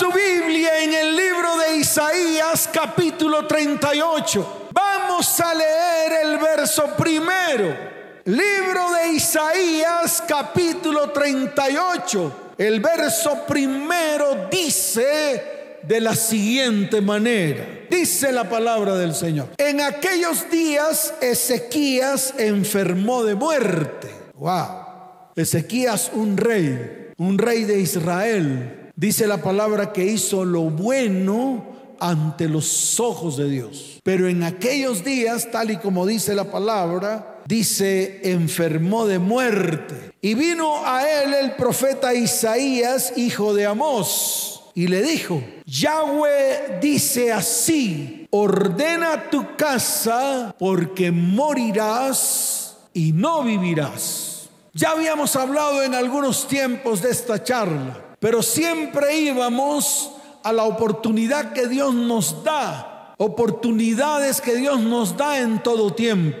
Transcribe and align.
su 0.00 0.10
Biblia 0.12 0.82
en 0.82 0.94
el 0.94 1.14
libro 1.14 1.58
de 1.58 1.76
Isaías 1.76 2.70
capítulo 2.72 3.46
38. 3.46 4.68
Vamos 4.72 5.38
a 5.40 5.52
leer 5.52 6.24
el 6.24 6.38
verso 6.38 6.96
primero. 6.96 7.76
Libro 8.24 8.92
de 8.92 9.08
Isaías 9.12 10.24
capítulo 10.26 11.10
38. 11.10 12.54
El 12.56 12.80
verso 12.80 13.44
primero 13.46 14.48
dice 14.50 15.78
de 15.82 16.00
la 16.00 16.14
siguiente 16.14 17.02
manera. 17.02 17.66
Dice 17.90 18.32
la 18.32 18.48
palabra 18.48 18.96
del 18.96 19.14
Señor. 19.14 19.48
En 19.58 19.82
aquellos 19.82 20.50
días 20.50 21.12
Ezequías 21.20 22.32
enfermó 22.38 23.22
de 23.22 23.34
muerte. 23.34 24.08
Wow. 24.32 25.32
Ezequías 25.36 26.10
un 26.14 26.38
rey, 26.38 27.12
un 27.18 27.36
rey 27.36 27.64
de 27.64 27.80
Israel 27.80 28.78
Dice 29.00 29.26
la 29.26 29.38
palabra 29.38 29.94
que 29.94 30.04
hizo 30.04 30.44
lo 30.44 30.64
bueno 30.64 31.64
ante 32.00 32.50
los 32.50 33.00
ojos 33.00 33.38
de 33.38 33.48
Dios. 33.48 33.98
Pero 34.02 34.28
en 34.28 34.42
aquellos 34.42 35.02
días, 35.02 35.50
tal 35.50 35.70
y 35.70 35.78
como 35.78 36.04
dice 36.04 36.34
la 36.34 36.44
palabra, 36.44 37.40
dice, 37.46 38.20
enfermó 38.24 39.06
de 39.06 39.18
muerte. 39.18 40.12
Y 40.20 40.34
vino 40.34 40.84
a 40.84 41.08
él 41.08 41.32
el 41.32 41.52
profeta 41.52 42.12
Isaías, 42.12 43.14
hijo 43.16 43.54
de 43.54 43.64
Amós, 43.64 44.64
y 44.74 44.86
le 44.86 45.00
dijo, 45.00 45.42
Yahweh 45.64 46.80
dice 46.82 47.32
así, 47.32 48.28
ordena 48.28 49.30
tu 49.30 49.56
casa 49.56 50.54
porque 50.58 51.10
morirás 51.10 52.76
y 52.92 53.12
no 53.12 53.44
vivirás. 53.44 54.50
Ya 54.74 54.90
habíamos 54.90 55.36
hablado 55.36 55.82
en 55.82 55.94
algunos 55.94 56.46
tiempos 56.46 57.00
de 57.00 57.08
esta 57.12 57.42
charla 57.42 58.09
pero 58.20 58.42
siempre 58.42 59.16
íbamos 59.16 60.12
a 60.42 60.52
la 60.52 60.64
oportunidad 60.64 61.52
que 61.52 61.66
Dios 61.66 61.94
nos 61.94 62.44
da, 62.44 63.14
oportunidades 63.16 64.40
que 64.40 64.56
Dios 64.56 64.80
nos 64.80 65.16
da 65.16 65.38
en 65.38 65.62
todo 65.62 65.92
tiempo. 65.92 66.36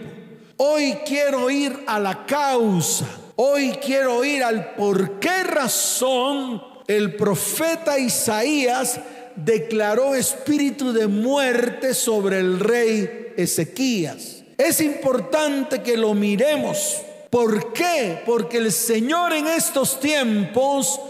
Hoy 0.58 0.98
quiero 1.06 1.50
ir 1.50 1.84
a 1.86 1.98
la 1.98 2.26
causa, 2.26 3.06
hoy 3.36 3.70
quiero 3.82 4.22
ir 4.24 4.44
al 4.44 4.74
por 4.74 5.18
qué 5.18 5.42
razón 5.42 6.62
el 6.86 7.16
profeta 7.16 7.98
Isaías 7.98 9.00
declaró 9.36 10.14
espíritu 10.14 10.92
de 10.92 11.06
muerte 11.06 11.94
sobre 11.94 12.40
el 12.40 12.60
rey 12.60 13.32
Ezequías. 13.36 14.42
Es 14.58 14.82
importante 14.82 15.80
que 15.80 15.96
lo 15.96 16.12
miremos. 16.12 17.00
¿Por 17.30 17.72
qué? 17.72 18.20
Porque 18.26 18.58
el 18.58 18.72
Señor 18.72 19.32
en 19.32 19.46
estos 19.46 19.98
tiempos 20.00 21.00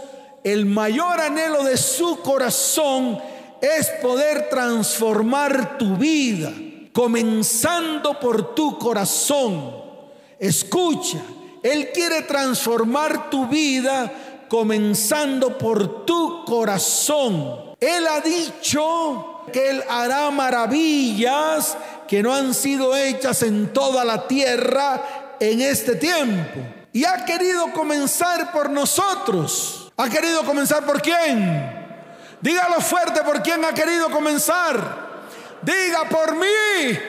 el 0.43 0.65
mayor 0.65 1.19
anhelo 1.19 1.63
de 1.63 1.77
su 1.77 2.19
corazón 2.21 3.19
es 3.61 3.89
poder 4.01 4.49
transformar 4.49 5.77
tu 5.77 5.95
vida, 5.97 6.51
comenzando 6.91 8.19
por 8.19 8.55
tu 8.55 8.77
corazón. 8.79 9.75
Escucha, 10.39 11.19
Él 11.61 11.91
quiere 11.93 12.23
transformar 12.23 13.29
tu 13.29 13.47
vida 13.47 14.11
comenzando 14.49 15.57
por 15.57 16.05
tu 16.05 16.43
corazón. 16.43 17.75
Él 17.79 18.07
ha 18.07 18.19
dicho 18.19 19.43
que 19.53 19.69
Él 19.69 19.83
hará 19.87 20.29
maravillas 20.31 21.77
que 22.07 22.21
no 22.21 22.33
han 22.33 22.53
sido 22.53 22.95
hechas 22.97 23.43
en 23.43 23.71
toda 23.71 24.03
la 24.03 24.27
tierra 24.27 25.35
en 25.39 25.61
este 25.61 25.95
tiempo. 25.95 26.59
Y 26.91 27.05
ha 27.05 27.23
querido 27.23 27.71
comenzar 27.71 28.51
por 28.51 28.69
nosotros. 28.69 29.80
¿Ha 29.97 30.09
querido 30.09 30.43
comenzar 30.43 30.85
por 30.85 31.01
quién? 31.01 31.79
Dígalo 32.41 32.81
fuerte 32.81 33.21
por 33.23 33.41
quién 33.43 33.63
ha 33.63 33.73
querido 33.73 34.09
comenzar. 34.09 35.11
Diga 35.61 36.05
por 36.09 36.35
mí. 36.35 36.99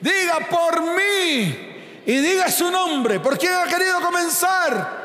Diga 0.00 0.38
por 0.48 0.82
mí. 0.82 2.02
Y 2.06 2.18
diga 2.18 2.50
su 2.50 2.70
nombre. 2.70 3.20
¿Por 3.20 3.38
quién 3.38 3.54
ha 3.54 3.64
querido 3.64 4.00
comenzar? 4.00 5.02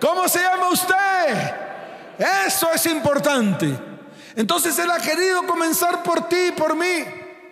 ¿Cómo 0.00 0.28
se 0.28 0.40
llama 0.40 0.68
usted? 0.68 1.54
Eso 2.46 2.72
es 2.72 2.86
importante. 2.86 3.68
Entonces 4.36 4.78
Él 4.78 4.90
ha 4.90 4.98
querido 4.98 5.44
comenzar 5.46 6.02
por 6.04 6.28
ti 6.28 6.48
y 6.48 6.52
por 6.52 6.76
mí. 6.76 7.04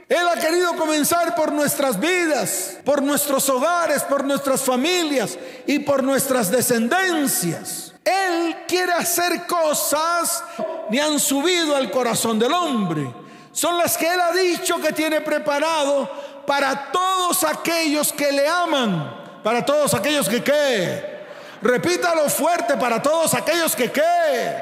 Él 0.09 0.29
ha 0.33 0.39
querido 0.39 0.77
comenzar 0.77 1.35
por 1.35 1.51
nuestras 1.51 1.99
vidas, 1.99 2.79
por 2.85 3.03
nuestros 3.03 3.49
hogares, 3.49 4.05
por 4.05 4.23
nuestras 4.25 4.63
familias 4.63 5.37
y 5.67 5.81
por 5.81 6.05
nuestras 6.05 6.49
descendencias. 6.49 7.96
Él 8.07 8.57
quiere 8.69 8.93
hacer 8.93 9.47
cosas 9.47 10.45
ni 10.89 11.01
han 11.01 11.19
subido 11.19 11.75
al 11.75 11.91
corazón 11.91 12.39
del 12.39 12.53
hombre. 12.53 13.13
Son 13.51 13.77
las 13.77 13.97
que 13.97 14.07
Él 14.07 14.21
ha 14.21 14.33
dicho 14.33 14.81
que 14.81 14.93
tiene 14.93 15.21
preparado 15.21 16.09
para 16.47 16.93
todos 16.93 17.43
aquellos 17.43 18.13
que 18.13 18.31
le 18.31 18.47
aman. 18.47 19.13
Para 19.43 19.65
todos 19.65 19.93
aquellos 19.95 20.29
que 20.29 20.43
qué. 20.43 21.17
Repítalo 21.63 22.29
fuerte, 22.29 22.77
para 22.77 23.03
todos 23.03 23.35
aquellos 23.35 23.75
que 23.75 23.91
qué. 23.91 24.57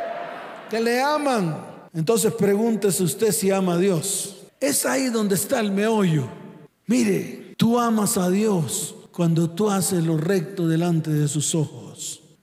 Que 0.70 0.80
le 0.80 1.02
aman. 1.02 1.88
Entonces 1.92 2.32
pregúntese 2.32 3.02
usted 3.02 3.30
si 3.30 3.50
ama 3.50 3.74
a 3.74 3.78
Dios. 3.78 4.36
Es 4.58 4.86
ahí 4.86 5.08
donde 5.08 5.34
está 5.34 5.60
el 5.60 5.70
meollo. 5.70 6.28
Mire, 6.86 7.54
tú 7.58 7.78
amas 7.78 8.16
a 8.16 8.30
Dios 8.30 8.94
cuando 9.12 9.50
tú 9.50 9.70
haces 9.70 10.02
lo 10.02 10.16
recto 10.16 10.66
delante 10.66 11.10
de 11.10 11.28
sus 11.28 11.54
ojos. 11.54 11.83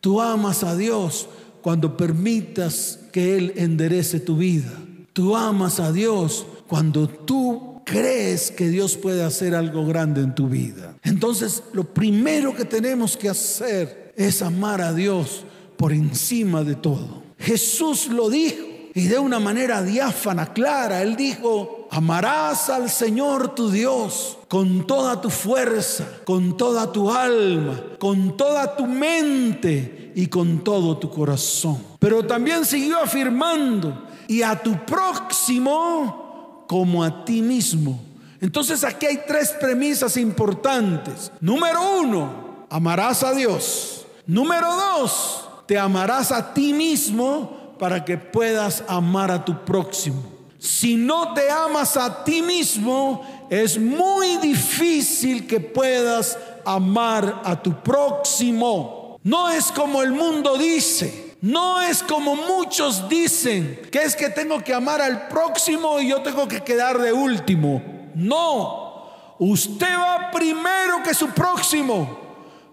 Tú 0.01 0.19
amas 0.19 0.63
a 0.63 0.75
Dios 0.75 1.29
cuando 1.62 1.95
permitas 1.95 3.00
que 3.12 3.38
Él 3.38 3.53
enderece 3.56 4.19
tu 4.19 4.35
vida. 4.35 4.72
Tú 5.13 5.35
amas 5.35 5.79
a 5.79 5.91
Dios 5.91 6.45
cuando 6.67 7.07
tú 7.07 7.81
crees 7.85 8.50
que 8.51 8.69
Dios 8.69 8.97
puede 8.97 9.23
hacer 9.23 9.53
algo 9.53 9.85
grande 9.85 10.22
en 10.22 10.34
tu 10.34 10.50
vida. 10.50 10.95
Entonces, 11.03 11.63
lo 11.73 11.84
primero 11.84 12.56
que 12.56 12.66
tenemos 12.66 13.16
que 13.16 13.29
hacer 13.29 14.13
es 14.17 14.41
amar 14.41 14.81
a 14.81 14.94
Dios 14.94 15.44
por 15.78 15.94
encima 15.94 16.63
de 16.63 16.75
todo. 16.75 17.23
Jesús 17.38 18.07
lo 18.07 18.29
dijo 18.29 18.66
y 18.94 19.07
de 19.07 19.19
una 19.19 19.40
manera 19.40 19.84
diáfana, 19.84 20.53
clara. 20.53 21.01
Él 21.01 21.16
dijo, 21.16 21.80
amarás 21.91 22.69
al 22.69 22.90
Señor 22.90 23.53
tu 23.53 23.69
Dios 23.69 24.38
con 24.47 24.88
toda 24.88 25.19
tu 25.19 25.29
fuerza, 25.29 26.07
con 26.25 26.56
toda 26.56 26.91
tu 26.91 27.12
alma, 27.12 27.79
con 28.00 28.35
toda 28.38 28.75
tu 28.75 28.88
mente 28.88 30.13
y 30.16 30.28
con 30.28 30.63
todo 30.63 30.97
tu 30.97 31.09
corazón. 31.09 31.78
Pero 32.00 32.25
también 32.25 32.66
siguió 32.66 32.97
afirmando, 33.00 34.07
y 34.28 34.41
a 34.41 34.56
tu 34.56 34.85
próximo 34.85 36.66
como 36.68 37.03
a 37.03 37.25
ti 37.25 37.41
mismo. 37.41 38.02
Entonces 38.40 38.85
aquí 38.85 39.06
hay 39.06 39.19
tres 39.28 39.52
premisas 39.59 40.16
importantes. 40.16 41.29
Número 41.41 42.00
uno, 42.00 42.66
amarás 42.69 43.23
a 43.23 43.34
Dios. 43.34 44.06
Número 44.25 44.73
dos, 44.73 45.44
te 45.66 45.78
amarás 45.78 46.31
a 46.31 46.53
ti 46.53 46.72
mismo 46.72 47.75
para 47.78 48.06
que 48.06 48.18
puedas 48.18 48.85
amar 48.88 49.29
a 49.31 49.44
tu 49.44 49.66
próximo. 49.66 50.41
Si 50.61 50.95
no 50.95 51.33
te 51.33 51.49
amas 51.49 51.97
a 51.97 52.23
ti 52.23 52.44
mismo, 52.44 53.25
es 53.49 53.79
muy 53.79 54.38
difícil 54.38 55.47
que 55.47 55.59
puedas 55.59 56.38
amar 56.63 57.41
a 57.44 57.59
tu 57.59 57.81
próximo. 57.81 59.17
No 59.23 59.49
es 59.49 59.72
como 59.72 60.03
el 60.03 60.11
mundo 60.11 60.59
dice. 60.59 61.35
No 61.41 61.81
es 61.81 62.03
como 62.03 62.35
muchos 62.35 63.09
dicen, 63.09 63.89
que 63.91 64.03
es 64.03 64.16
que 64.16 64.29
tengo 64.29 64.63
que 64.63 64.75
amar 64.75 65.01
al 65.01 65.29
próximo 65.29 65.99
y 65.99 66.09
yo 66.09 66.22
tengo 66.22 66.47
que 66.47 66.61
quedar 66.61 66.99
de 66.99 67.11
último. 67.11 67.81
No, 68.13 69.09
usted 69.39 69.97
va 69.97 70.29
primero 70.29 71.01
que 71.03 71.16
su 71.16 71.29
próximo, 71.29 72.19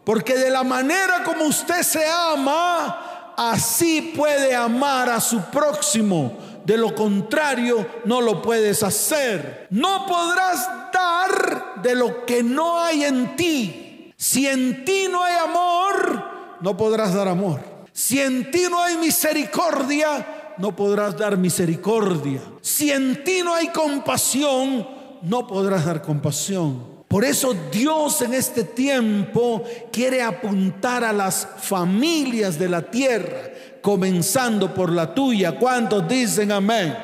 porque 0.04 0.34
de 0.34 0.50
la 0.50 0.62
manera 0.62 1.24
como 1.24 1.46
usted 1.46 1.80
se 1.80 2.04
ama, 2.06 3.32
así 3.34 4.12
puede 4.14 4.54
amar 4.54 5.08
a 5.08 5.20
su 5.20 5.40
próximo. 5.44 6.47
De 6.68 6.76
lo 6.76 6.94
contrario, 6.94 7.86
no 8.04 8.20
lo 8.20 8.42
puedes 8.42 8.82
hacer. 8.82 9.68
No 9.70 10.04
podrás 10.04 10.68
dar 10.92 11.80
de 11.82 11.94
lo 11.94 12.26
que 12.26 12.42
no 12.42 12.78
hay 12.78 13.04
en 13.04 13.36
ti. 13.36 14.12
Si 14.14 14.46
en 14.46 14.84
ti 14.84 15.06
no 15.10 15.24
hay 15.24 15.36
amor, 15.36 16.58
no 16.60 16.76
podrás 16.76 17.14
dar 17.14 17.26
amor. 17.26 17.62
Si 17.90 18.20
en 18.20 18.50
ti 18.50 18.64
no 18.68 18.82
hay 18.82 18.98
misericordia, 18.98 20.54
no 20.58 20.76
podrás 20.76 21.16
dar 21.16 21.38
misericordia. 21.38 22.42
Si 22.60 22.92
en 22.92 23.24
ti 23.24 23.40
no 23.42 23.54
hay 23.54 23.68
compasión, 23.68 24.86
no 25.22 25.46
podrás 25.46 25.86
dar 25.86 26.02
compasión. 26.02 26.98
Por 27.08 27.24
eso 27.24 27.54
Dios 27.72 28.20
en 28.20 28.34
este 28.34 28.64
tiempo 28.64 29.64
quiere 29.90 30.20
apuntar 30.20 31.02
a 31.04 31.14
las 31.14 31.48
familias 31.56 32.58
de 32.58 32.68
la 32.68 32.82
tierra, 32.82 33.50
comenzando 33.82 34.72
por 34.74 34.92
la 34.92 35.14
tuya. 35.14 35.58
¿Cuántos 35.58 36.08
dicen 36.08 36.52
amén? 36.52 36.96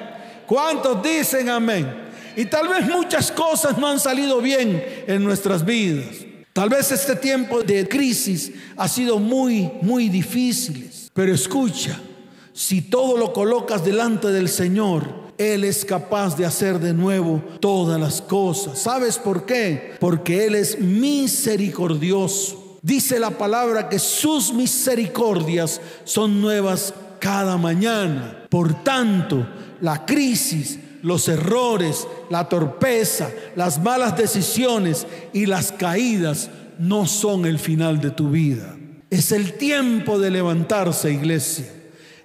¿Cuántos 0.47 1.03
dicen 1.03 1.49
amén? 1.49 2.05
Y 2.37 2.47
tal 2.47 2.69
vez 2.69 2.87
muchas 2.87 3.31
cosas 3.31 3.79
no 3.79 3.89
han 3.89 4.01
salido 4.01 4.41
bien 4.41 4.85
en 5.07 5.23
nuestras 5.23 5.65
vidas. 5.65 6.17
Tal 6.53 6.69
vez 6.69 6.93
este 6.93 7.17
tiempo 7.17 7.63
de 7.63 7.89
crisis 7.89 8.53
ha 8.77 8.89
sido 8.89 9.19
muy, 9.19 9.71
muy 9.83 10.09
difícil. 10.09 10.91
Pero 11.13 11.33
escucha, 11.33 12.01
Si 12.57 12.83
todo 12.83 13.17
lo 13.17 13.33
colocas 13.33 13.85
delante 13.85 14.29
del 14.29 14.49
Señor, 14.49 15.33
Él 15.39 15.65
es 15.65 15.85
capaz 15.85 16.37
de 16.37 16.47
hacer 16.47 16.79
de 16.79 16.93
nuevo 16.93 17.43
todas 17.59 18.01
las 18.01 18.23
cosas. 18.23 18.79
¿Sabes 18.79 19.19
por 19.19 19.45
qué? 19.45 19.97
Porque 19.99 20.47
Él 20.47 20.55
es 20.55 20.79
misericordioso. 20.79 22.64
Dice 22.85 23.19
la 23.19 23.31
palabra 23.31 23.89
que 23.89 23.99
sus 23.99 24.53
misericordias 24.53 25.81
son 26.05 26.43
nuevas 26.43 26.93
cada 27.19 27.57
mañana. 27.57 28.45
Por 28.51 28.85
tanto, 28.85 29.49
la 29.81 30.05
crisis, 30.05 30.79
los 31.01 31.27
errores, 31.29 32.07
la 32.29 32.47
torpeza, 32.47 33.31
las 33.57 33.83
malas 33.83 34.19
decisiones 34.19 35.07
y 35.33 35.47
las 35.47 35.73
caídas 35.73 36.51
no 36.79 37.07
son 37.07 37.47
el 37.47 37.59
final 37.59 38.03
de 38.03 38.11
tu 38.11 38.29
vida. 38.29 38.77
Es 39.09 39.33
el 39.33 39.55
tiempo 39.55 40.19
de 40.19 40.31
levantarse, 40.31 41.11
iglesia. 41.11 41.73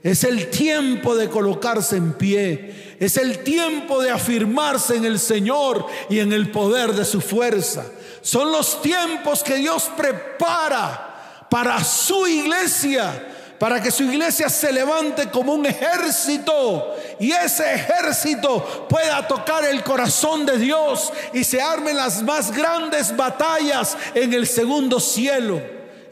Es 0.04 0.26
el 0.26 0.50
tiempo 0.50 1.16
de 1.16 1.30
colocarse 1.30 1.96
en 1.96 2.12
pie. 2.12 2.98
Es 3.00 3.16
el 3.16 3.46
tiempo 3.46 4.02
de 4.02 4.12
afirmarse 4.12 4.98
en 4.98 5.06
el 5.06 5.20
Señor 5.20 5.86
y 6.10 6.20
en 6.20 6.34
el 6.34 6.52
poder 6.52 6.92
de 6.92 7.06
su 7.06 7.22
fuerza. 7.22 7.86
Son 8.22 8.52
los 8.52 8.82
tiempos 8.82 9.44
que 9.44 9.56
Dios 9.56 9.90
prepara 9.96 11.48
para 11.50 11.84
su 11.84 12.28
iglesia 12.28 13.26
para 13.60 13.84
que 13.84 13.92
su 13.92 14.04
iglesia 14.04 14.50
se 14.50 14.72
levante 14.72 15.30
como 15.30 15.54
un 15.54 15.66
ejército 15.66 16.96
y 17.20 17.34
ese 17.34 17.76
ejército 17.76 18.88
pueda 18.88 19.28
tocar 19.28 19.66
el 19.66 19.84
corazón 19.84 20.46
de 20.46 20.58
Dios 20.58 21.12
y 21.34 21.44
se 21.44 21.62
armen 21.62 21.98
las 21.98 22.24
más 22.24 22.52
grandes 22.52 23.16
batallas 23.16 23.98
en 24.14 24.34
el 24.34 24.48
segundo 24.48 24.98
cielo. 25.02 25.62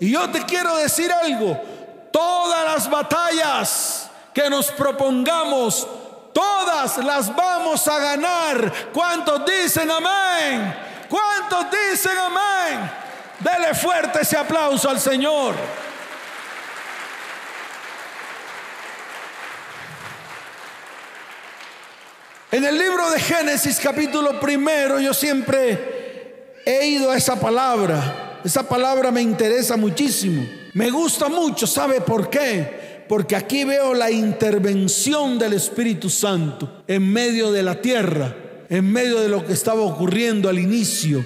Y 0.02 0.12
yo 0.12 0.30
te 0.30 0.42
quiero 0.44 0.76
decir 0.76 1.10
algo, 1.10 1.58
todas 2.12 2.66
las 2.66 2.90
batallas 2.90 4.10
que 4.34 4.50
nos 4.50 4.70
propongamos, 4.72 5.88
todas 6.34 6.98
las 6.98 7.34
vamos 7.34 7.88
a 7.88 7.98
ganar. 7.98 8.74
¿Cuántos 8.94 9.44
dicen 9.46 9.90
amén? 9.90 10.76
¿Cuántos 11.10 11.68
dicen 11.72 12.18
amén? 12.18 12.92
Dele 13.40 13.74
fuerte 13.74 14.22
ese 14.22 14.38
aplauso 14.38 14.90
al 14.90 15.00
Señor. 15.00 15.56
En 22.50 22.64
el 22.64 22.78
libro 22.78 23.10
de 23.12 23.20
Génesis 23.20 23.80
capítulo 23.80 24.40
primero 24.40 25.00
yo 25.00 25.14
siempre 25.14 26.62
he 26.66 26.88
ido 26.88 27.12
a 27.12 27.18
esa 27.18 27.40
palabra. 27.40 28.40
Esa 28.44 28.64
palabra 28.64 29.12
me 29.12 29.22
interesa 29.22 29.76
muchísimo. 29.78 30.48
Me 30.74 30.90
gusta 30.90 31.28
mucho. 31.28 31.68
¿Sabe 31.68 32.02
por 32.02 32.30
qué? 32.30 33.06
Porque 33.10 33.36
aquí 33.36 33.64
veo 33.64 33.94
la 33.94 34.12
intervención 34.12 35.38
del 35.38 35.54
Espíritu 35.54 36.10
Santo 36.10 36.84
en 36.88 37.12
medio 37.12 37.52
de 37.52 37.64
la 37.64 37.76
tierra, 37.82 38.34
en 38.70 38.92
medio 38.92 39.20
de 39.20 39.30
lo 39.30 39.46
que 39.46 39.54
estaba 39.54 39.82
ocurriendo 39.82 40.50
al 40.50 40.60
inicio. 40.60 41.24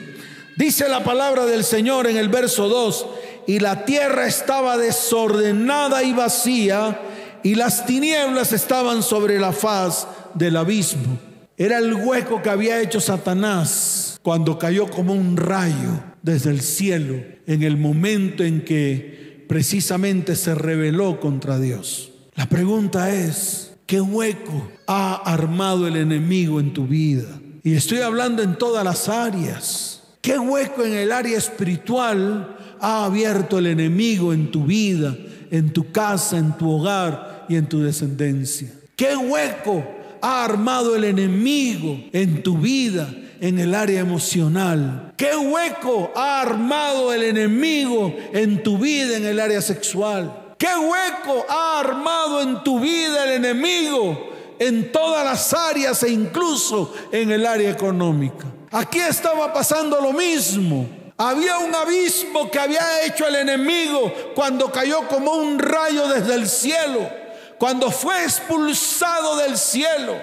Dice 0.56 0.88
la 0.90 1.04
palabra 1.04 1.46
del 1.46 1.64
Señor 1.64 2.08
en 2.08 2.18
el 2.18 2.30
verso 2.30 2.68
2, 2.68 3.06
y 3.48 3.60
la 3.60 3.86
tierra 3.86 4.28
estaba 4.28 4.78
desordenada 4.78 6.04
y 6.04 6.14
vacía, 6.14 7.00
y 7.44 7.56
las 7.56 7.86
tinieblas 7.86 8.54
estaban 8.54 9.02
sobre 9.02 9.40
la 9.40 9.52
faz 9.52 10.08
del 10.36 10.58
abismo. 10.58 11.20
Era 11.58 11.80
el 11.80 11.94
hueco 11.94 12.42
que 12.42 12.50
había 12.50 12.82
hecho 12.82 13.00
Satanás 13.00 14.20
cuando 14.22 14.58
cayó 14.58 14.90
como 14.90 15.14
un 15.14 15.38
rayo 15.38 16.04
desde 16.22 16.52
el 16.52 16.62
cielo 16.62 17.16
en 17.48 17.64
el 17.64 17.78
momento 17.78 18.44
en 18.44 18.64
que 18.64 19.46
precisamente 19.48 20.36
se 20.36 20.56
rebeló 20.56 21.20
contra 21.20 21.60
Dios. 21.60 22.12
La 22.36 22.48
pregunta 22.48 23.14
es, 23.14 23.71
¿qué 23.86 24.02
hueco 24.02 24.72
ha 24.88 25.16
armado 25.16 25.88
el 25.88 25.96
enemigo 25.96 26.60
en 26.60 26.74
tu 26.74 26.88
vida? 26.88 27.40
Y 27.64 27.76
estoy 27.76 28.00
hablando 28.00 28.42
en 28.42 28.58
todas 28.58 28.84
las 28.84 29.08
áreas. 29.08 30.02
¿Qué 30.22 30.38
hueco 30.38 30.84
en 30.84 30.94
el 30.94 31.12
área 31.12 31.38
espiritual 31.38 32.58
ha 32.80 33.06
abierto 33.06 33.60
el 33.60 33.68
enemigo 33.68 34.34
en 34.34 34.52
tu 34.52 34.66
vida, 34.66 35.16
en 35.50 35.72
tu 35.72 35.92
casa, 35.92 36.38
en 36.38 36.58
tu 36.58 36.70
hogar 36.70 37.46
y 37.50 37.56
en 37.56 37.68
tu 37.68 37.82
descendencia? 37.82 38.72
¿Qué 38.96 39.16
hueco 39.16 39.84
ha 40.22 40.46
armado 40.46 40.96
el 40.96 41.04
enemigo 41.04 42.00
en 42.14 42.44
tu 42.44 42.58
vida, 42.58 43.14
en 43.40 43.60
el 43.60 43.74
área 43.74 44.00
emocional? 44.00 45.14
¿Qué 45.18 45.36
hueco 45.36 46.12
ha 46.16 46.42
armado 46.42 47.14
el 47.14 47.24
enemigo 47.24 48.16
en 48.34 48.62
tu 48.64 48.78
vida, 48.78 49.18
en 49.18 49.26
el 49.26 49.40
área 49.40 49.62
sexual? 49.62 50.41
¿Qué 50.62 50.68
hueco 50.68 51.44
ha 51.50 51.80
armado 51.80 52.40
en 52.40 52.64
tu 52.64 52.80
vida 52.80 53.24
el 53.24 53.32
enemigo 53.32 54.30
en 54.60 54.92
todas 54.92 55.26
las 55.26 55.56
áreas 55.56 56.04
e 56.04 56.10
incluso 56.12 56.94
en 57.12 57.32
el 57.32 57.48
área 57.48 57.72
económica? 57.72 58.46
Aquí 58.70 59.00
estaba 59.00 59.52
pasando 59.52 60.00
lo 60.00 60.14
mismo. 60.14 60.88
Había 61.18 61.58
un 61.58 61.74
abismo 61.74 62.52
que 62.52 62.60
había 62.60 63.04
hecho 63.04 63.26
el 63.26 63.38
enemigo 63.38 64.14
cuando 64.36 64.72
cayó 64.72 65.08
como 65.08 65.32
un 65.32 65.58
rayo 65.58 66.08
desde 66.08 66.36
el 66.36 66.48
cielo 66.48 67.10
cuando 67.58 67.90
fue 67.90 68.22
expulsado 68.22 69.38
del 69.38 69.58
cielo 69.58 70.16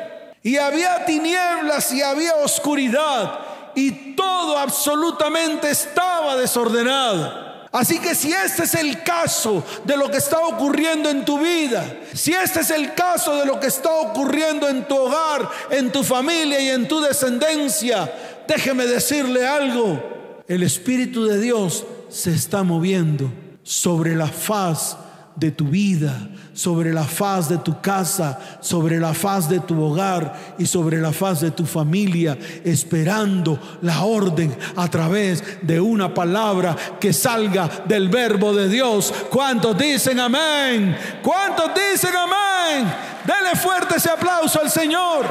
y 0.44 0.56
había 0.56 1.04
tinieblas 1.04 1.90
y 1.90 2.00
había 2.00 2.36
oscuridad 2.36 3.40
y 3.74 4.14
todo 4.14 4.56
absolutamente 4.56 5.68
estaba 5.68 6.36
desordenado. 6.36 7.47
Así 7.70 7.98
que 7.98 8.14
si 8.14 8.32
este 8.32 8.64
es 8.64 8.74
el 8.74 9.02
caso 9.02 9.62
de 9.84 9.96
lo 9.96 10.10
que 10.10 10.16
está 10.16 10.38
ocurriendo 10.40 11.10
en 11.10 11.24
tu 11.24 11.38
vida, 11.38 11.84
si 12.14 12.32
este 12.32 12.60
es 12.60 12.70
el 12.70 12.94
caso 12.94 13.36
de 13.36 13.44
lo 13.44 13.60
que 13.60 13.66
está 13.66 13.90
ocurriendo 13.92 14.68
en 14.68 14.88
tu 14.88 14.96
hogar, 14.96 15.50
en 15.70 15.92
tu 15.92 16.02
familia 16.02 16.60
y 16.60 16.68
en 16.68 16.88
tu 16.88 17.00
descendencia, 17.00 18.10
déjeme 18.46 18.86
decirle 18.86 19.46
algo, 19.46 20.42
el 20.48 20.62
Espíritu 20.62 21.26
de 21.26 21.38
Dios 21.38 21.84
se 22.08 22.32
está 22.32 22.62
moviendo 22.62 23.30
sobre 23.62 24.16
la 24.16 24.28
faz 24.28 24.96
de 25.38 25.52
tu 25.52 25.66
vida, 25.66 26.28
sobre 26.52 26.92
la 26.92 27.04
faz 27.04 27.48
de 27.48 27.58
tu 27.58 27.80
casa, 27.80 28.38
sobre 28.60 28.98
la 28.98 29.14
faz 29.14 29.48
de 29.48 29.60
tu 29.60 29.80
hogar 29.80 30.56
y 30.58 30.66
sobre 30.66 31.00
la 31.00 31.12
faz 31.12 31.40
de 31.40 31.52
tu 31.52 31.64
familia, 31.64 32.36
esperando 32.64 33.78
la 33.82 34.02
orden 34.02 34.56
a 34.76 34.88
través 34.88 35.42
de 35.62 35.80
una 35.80 36.12
palabra 36.12 36.76
que 37.00 37.12
salga 37.12 37.70
del 37.86 38.08
verbo 38.08 38.52
de 38.52 38.68
Dios. 38.68 39.14
¿Cuántos 39.30 39.78
dicen 39.78 40.18
amén? 40.18 40.96
¿Cuántos 41.22 41.70
dicen 41.74 42.14
amén? 42.16 42.92
Dele 43.24 43.54
fuerte 43.54 43.96
ese 43.96 44.10
aplauso 44.10 44.60
al 44.60 44.70
Señor. 44.70 45.26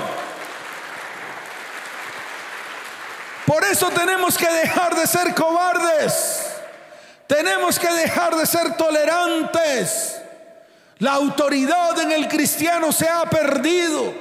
Por 3.45 3.64
eso 3.66 3.90
tenemos 3.90 4.37
que 4.37 4.49
dejar 4.49 4.95
de 4.95 5.07
ser 5.07 5.33
cobardes. 5.33 6.56
Tenemos 7.28 7.78
que 7.78 7.92
dejar 7.92 8.36
de 8.36 8.46
ser 8.46 8.78
tolerantes. 8.78 10.16
La 11.00 11.14
autoridad 11.14 12.00
en 12.00 12.12
el 12.12 12.28
cristiano 12.28 12.92
se 12.92 13.07
ha 13.07 13.24
perdido. 13.30 14.14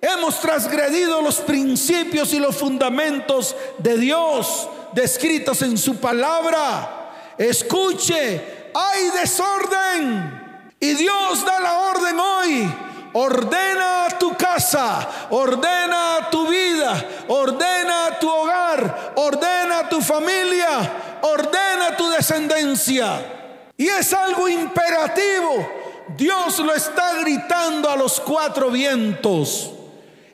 Hemos 0.00 0.40
transgredido 0.40 1.22
los 1.22 1.40
principios 1.40 2.32
y 2.32 2.38
los 2.38 2.54
fundamentos 2.56 3.56
de 3.78 3.96
Dios 3.96 4.68
descritos 4.92 5.62
en 5.62 5.76
su 5.78 5.96
palabra. 5.96 7.34
Escuche, 7.38 8.70
hay 8.74 9.10
desorden. 9.20 10.44
Y 10.78 10.92
Dios 10.92 11.44
da 11.44 11.58
la 11.58 11.78
orden 11.78 12.20
hoy. 12.20 12.74
Ordena 13.18 14.08
tu 14.18 14.36
casa, 14.36 15.08
ordena 15.30 16.28
tu 16.30 16.46
vida, 16.48 17.24
ordena 17.28 18.18
tu 18.20 18.28
hogar, 18.28 19.14
ordena 19.16 19.88
tu 19.88 20.02
familia, 20.02 21.22
ordena 21.22 21.96
tu 21.96 22.10
descendencia. 22.10 23.72
Y 23.74 23.88
es 23.88 24.12
algo 24.12 24.46
imperativo. 24.50 25.66
Dios 26.14 26.58
lo 26.58 26.74
está 26.74 27.14
gritando 27.14 27.88
a 27.88 27.96
los 27.96 28.20
cuatro 28.20 28.70
vientos. 28.70 29.70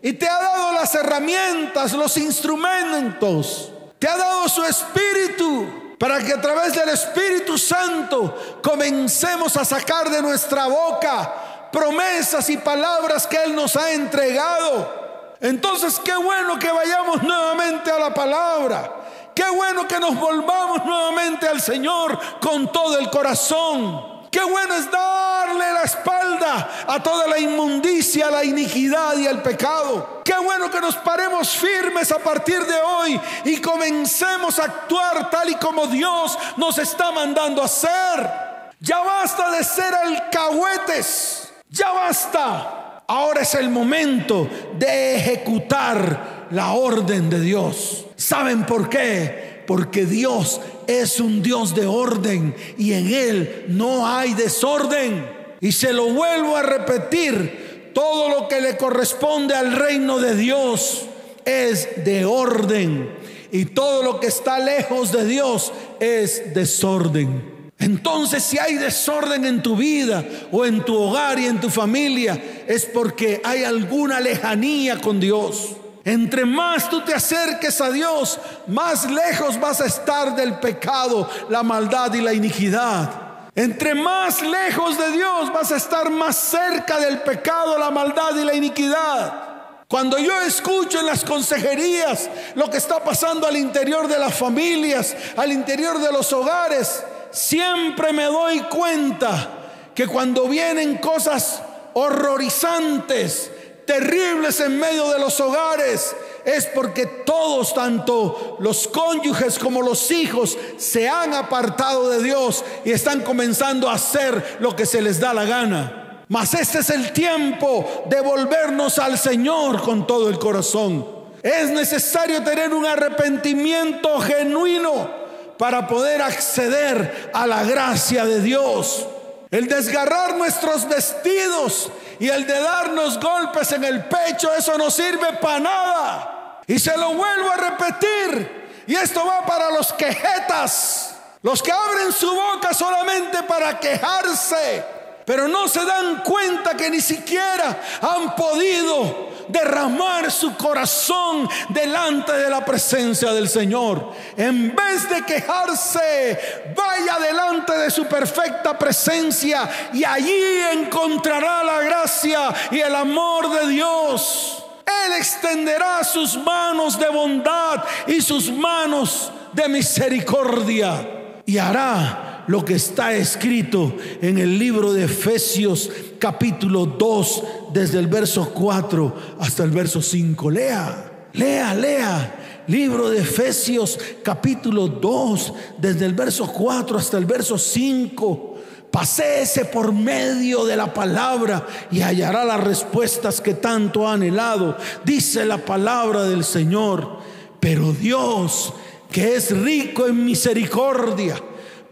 Y 0.02 0.14
te 0.14 0.28
ha 0.28 0.42
dado 0.42 0.72
las 0.72 0.92
herramientas, 0.96 1.92
los 1.92 2.16
instrumentos. 2.16 3.70
Te 4.00 4.08
ha 4.08 4.16
dado 4.16 4.48
su 4.48 4.64
espíritu 4.64 5.94
para 6.00 6.18
que 6.18 6.32
a 6.32 6.40
través 6.40 6.74
del 6.74 6.88
Espíritu 6.88 7.56
Santo 7.56 8.60
comencemos 8.60 9.56
a 9.56 9.64
sacar 9.64 10.10
de 10.10 10.20
nuestra 10.20 10.66
boca 10.66 11.51
promesas 11.72 12.48
y 12.50 12.58
palabras 12.58 13.26
que 13.26 13.42
Él 13.42 13.54
nos 13.56 13.74
ha 13.76 13.92
entregado. 13.92 15.02
Entonces, 15.40 16.00
qué 16.04 16.14
bueno 16.14 16.58
que 16.58 16.70
vayamos 16.70 17.22
nuevamente 17.22 17.90
a 17.90 17.98
la 17.98 18.14
palabra. 18.14 18.92
Qué 19.34 19.48
bueno 19.50 19.88
que 19.88 19.98
nos 19.98 20.14
volvamos 20.14 20.84
nuevamente 20.84 21.48
al 21.48 21.60
Señor 21.60 22.18
con 22.40 22.70
todo 22.70 22.98
el 22.98 23.10
corazón. 23.10 24.12
Qué 24.30 24.42
bueno 24.42 24.74
es 24.74 24.90
darle 24.90 25.72
la 25.72 25.82
espalda 25.82 26.84
a 26.86 27.02
toda 27.02 27.26
la 27.26 27.38
inmundicia, 27.38 28.30
la 28.30 28.44
iniquidad 28.44 29.16
y 29.16 29.26
el 29.26 29.42
pecado. 29.42 30.22
Qué 30.24 30.36
bueno 30.38 30.70
que 30.70 30.80
nos 30.80 30.96
paremos 30.96 31.50
firmes 31.50 32.10
a 32.12 32.18
partir 32.18 32.64
de 32.64 32.80
hoy 32.80 33.20
y 33.44 33.60
comencemos 33.60 34.58
a 34.58 34.64
actuar 34.64 35.28
tal 35.28 35.50
y 35.50 35.56
como 35.56 35.86
Dios 35.86 36.38
nos 36.56 36.78
está 36.78 37.10
mandando 37.10 37.60
a 37.60 37.66
hacer. 37.66 38.70
Ya 38.80 39.00
basta 39.00 39.50
de 39.50 39.64
ser 39.64 39.94
alcahuetes. 39.94 41.41
Ya 41.72 41.90
basta. 41.90 43.02
Ahora 43.08 43.40
es 43.40 43.54
el 43.54 43.70
momento 43.70 44.48
de 44.78 45.16
ejecutar 45.16 46.48
la 46.50 46.72
orden 46.72 47.30
de 47.30 47.40
Dios. 47.40 48.06
¿Saben 48.14 48.66
por 48.66 48.90
qué? 48.90 49.64
Porque 49.66 50.04
Dios 50.04 50.60
es 50.86 51.18
un 51.18 51.42
Dios 51.42 51.74
de 51.74 51.86
orden 51.86 52.54
y 52.76 52.92
en 52.92 53.12
Él 53.12 53.64
no 53.68 54.06
hay 54.06 54.34
desorden. 54.34 55.26
Y 55.60 55.72
se 55.72 55.94
lo 55.94 56.12
vuelvo 56.12 56.56
a 56.56 56.62
repetir, 56.62 57.90
todo 57.94 58.28
lo 58.28 58.48
que 58.48 58.60
le 58.60 58.76
corresponde 58.76 59.54
al 59.54 59.72
reino 59.72 60.18
de 60.18 60.36
Dios 60.36 61.06
es 61.44 62.04
de 62.04 62.24
orden 62.24 63.10
y 63.50 63.66
todo 63.66 64.02
lo 64.02 64.20
que 64.20 64.26
está 64.26 64.58
lejos 64.58 65.12
de 65.12 65.24
Dios 65.24 65.72
es 66.00 66.54
desorden. 66.54 67.61
Entonces 67.82 68.44
si 68.44 68.58
hay 68.58 68.76
desorden 68.76 69.44
en 69.44 69.60
tu 69.60 69.76
vida 69.76 70.24
o 70.52 70.64
en 70.64 70.84
tu 70.84 70.96
hogar 70.96 71.38
y 71.40 71.46
en 71.46 71.60
tu 71.60 71.68
familia, 71.68 72.40
es 72.66 72.84
porque 72.86 73.40
hay 73.44 73.64
alguna 73.64 74.20
lejanía 74.20 75.00
con 75.00 75.18
Dios. 75.18 75.76
Entre 76.04 76.44
más 76.44 76.88
tú 76.88 77.00
te 77.04 77.12
acerques 77.12 77.80
a 77.80 77.90
Dios, 77.90 78.38
más 78.68 79.10
lejos 79.10 79.58
vas 79.58 79.80
a 79.80 79.86
estar 79.86 80.36
del 80.36 80.54
pecado, 80.60 81.28
la 81.48 81.64
maldad 81.64 82.14
y 82.14 82.20
la 82.20 82.32
iniquidad. 82.32 83.10
Entre 83.54 83.94
más 83.96 84.42
lejos 84.42 84.96
de 84.96 85.10
Dios 85.10 85.52
vas 85.52 85.72
a 85.72 85.76
estar 85.76 86.08
más 86.08 86.36
cerca 86.36 87.00
del 87.00 87.20
pecado, 87.22 87.78
la 87.78 87.90
maldad 87.90 88.36
y 88.36 88.44
la 88.44 88.54
iniquidad. 88.54 89.52
Cuando 89.88 90.18
yo 90.18 90.40
escucho 90.40 91.00
en 91.00 91.06
las 91.06 91.24
consejerías 91.24 92.30
lo 92.54 92.70
que 92.70 92.78
está 92.78 93.04
pasando 93.04 93.46
al 93.46 93.56
interior 93.56 94.08
de 94.08 94.18
las 94.18 94.34
familias, 94.34 95.14
al 95.36 95.52
interior 95.52 96.00
de 96.00 96.10
los 96.10 96.32
hogares, 96.32 97.02
siempre 97.32 98.12
me 98.12 98.24
doy 98.24 98.60
cuenta 98.60 99.58
que 99.94 100.06
cuando 100.06 100.48
vienen 100.48 100.98
cosas 100.98 101.62
horrorizantes, 101.94 103.50
terribles 103.86 104.60
en 104.60 104.78
medio 104.78 105.10
de 105.10 105.18
los 105.18 105.40
hogares, 105.40 106.14
es 106.44 106.66
porque 106.66 107.06
todos, 107.06 107.74
tanto 107.74 108.56
los 108.60 108.88
cónyuges 108.88 109.58
como 109.58 109.82
los 109.82 110.10
hijos, 110.10 110.56
se 110.76 111.08
han 111.08 111.34
apartado 111.34 112.08
de 112.10 112.22
Dios 112.22 112.64
y 112.84 112.92
están 112.92 113.20
comenzando 113.20 113.88
a 113.88 113.94
hacer 113.94 114.58
lo 114.60 114.74
que 114.74 114.86
se 114.86 115.02
les 115.02 115.20
da 115.20 115.34
la 115.34 115.44
gana. 115.44 116.24
Mas 116.28 116.54
este 116.54 116.78
es 116.78 116.90
el 116.90 117.12
tiempo 117.12 118.04
de 118.08 118.20
volvernos 118.20 118.98
al 118.98 119.18
Señor 119.18 119.82
con 119.82 120.06
todo 120.06 120.30
el 120.30 120.38
corazón. 120.38 121.06
Es 121.42 121.70
necesario 121.70 122.42
tener 122.42 122.72
un 122.72 122.86
arrepentimiento 122.86 124.18
genuino 124.20 125.21
para 125.58 125.86
poder 125.86 126.22
acceder 126.22 127.30
a 127.32 127.46
la 127.46 127.62
gracia 127.64 128.24
de 128.24 128.40
Dios. 128.40 129.06
El 129.50 129.68
desgarrar 129.68 130.36
nuestros 130.36 130.88
vestidos 130.88 131.90
y 132.18 132.28
el 132.28 132.46
de 132.46 132.58
darnos 132.60 133.20
golpes 133.20 133.72
en 133.72 133.84
el 133.84 134.04
pecho, 134.04 134.52
eso 134.54 134.78
no 134.78 134.90
sirve 134.90 135.34
para 135.34 135.60
nada. 135.60 136.60
Y 136.66 136.78
se 136.78 136.96
lo 136.96 137.14
vuelvo 137.14 137.50
a 137.50 137.56
repetir. 137.56 138.84
Y 138.86 138.94
esto 138.94 139.24
va 139.26 139.44
para 139.44 139.70
los 139.70 139.92
quejetas, 139.92 141.16
los 141.42 141.62
que 141.62 141.70
abren 141.70 142.12
su 142.12 142.32
boca 142.32 142.72
solamente 142.74 143.42
para 143.44 143.78
quejarse, 143.78 144.84
pero 145.24 145.46
no 145.48 145.68
se 145.68 145.84
dan 145.84 146.22
cuenta 146.22 146.76
que 146.76 146.90
ni 146.90 147.00
siquiera 147.00 147.80
han 148.00 148.34
podido 148.34 149.31
derramar 149.48 150.30
su 150.30 150.56
corazón 150.56 151.48
delante 151.68 152.32
de 152.32 152.50
la 152.50 152.64
presencia 152.64 153.32
del 153.32 153.48
Señor. 153.48 154.12
En 154.36 154.74
vez 154.74 155.08
de 155.08 155.22
quejarse, 155.24 156.72
vaya 156.76 157.18
delante 157.18 157.76
de 157.78 157.90
su 157.90 158.06
perfecta 158.06 158.78
presencia 158.78 159.68
y 159.92 160.04
allí 160.04 160.62
encontrará 160.72 161.62
la 161.64 161.80
gracia 161.80 162.54
y 162.70 162.80
el 162.80 162.94
amor 162.94 163.50
de 163.50 163.68
Dios. 163.68 164.64
Él 165.06 165.12
extenderá 165.14 166.04
sus 166.04 166.36
manos 166.36 166.98
de 166.98 167.08
bondad 167.08 167.84
y 168.06 168.20
sus 168.20 168.50
manos 168.50 169.30
de 169.52 169.68
misericordia 169.68 171.08
y 171.44 171.58
hará 171.58 172.31
lo 172.46 172.64
que 172.64 172.74
está 172.74 173.14
escrito 173.14 173.94
en 174.20 174.38
el 174.38 174.58
libro 174.58 174.92
de 174.92 175.04
Efesios 175.04 175.90
capítulo 176.18 176.86
2, 176.86 177.42
desde 177.72 177.98
el 177.98 178.06
verso 178.06 178.50
4 178.52 179.16
hasta 179.40 179.64
el 179.64 179.70
verso 179.70 180.02
5. 180.02 180.50
Lea, 180.50 181.28
lea, 181.32 181.74
lea. 181.74 182.38
Libro 182.68 183.10
de 183.10 183.18
Efesios 183.18 183.98
capítulo 184.22 184.86
2, 184.86 185.52
desde 185.78 186.06
el 186.06 186.14
verso 186.14 186.46
4 186.46 186.98
hasta 186.98 187.18
el 187.18 187.24
verso 187.24 187.58
5. 187.58 188.52
Paséese 188.90 189.64
por 189.64 189.92
medio 189.92 190.64
de 190.64 190.76
la 190.76 190.92
palabra 190.92 191.66
y 191.90 192.02
hallará 192.02 192.44
las 192.44 192.62
respuestas 192.62 193.40
que 193.40 193.54
tanto 193.54 194.06
ha 194.06 194.12
anhelado. 194.12 194.76
Dice 195.04 195.44
la 195.44 195.58
palabra 195.58 196.24
del 196.24 196.44
Señor. 196.44 197.20
Pero 197.58 197.92
Dios, 197.92 198.72
que 199.10 199.36
es 199.36 199.56
rico 199.56 200.06
en 200.06 200.24
misericordia, 200.24 201.40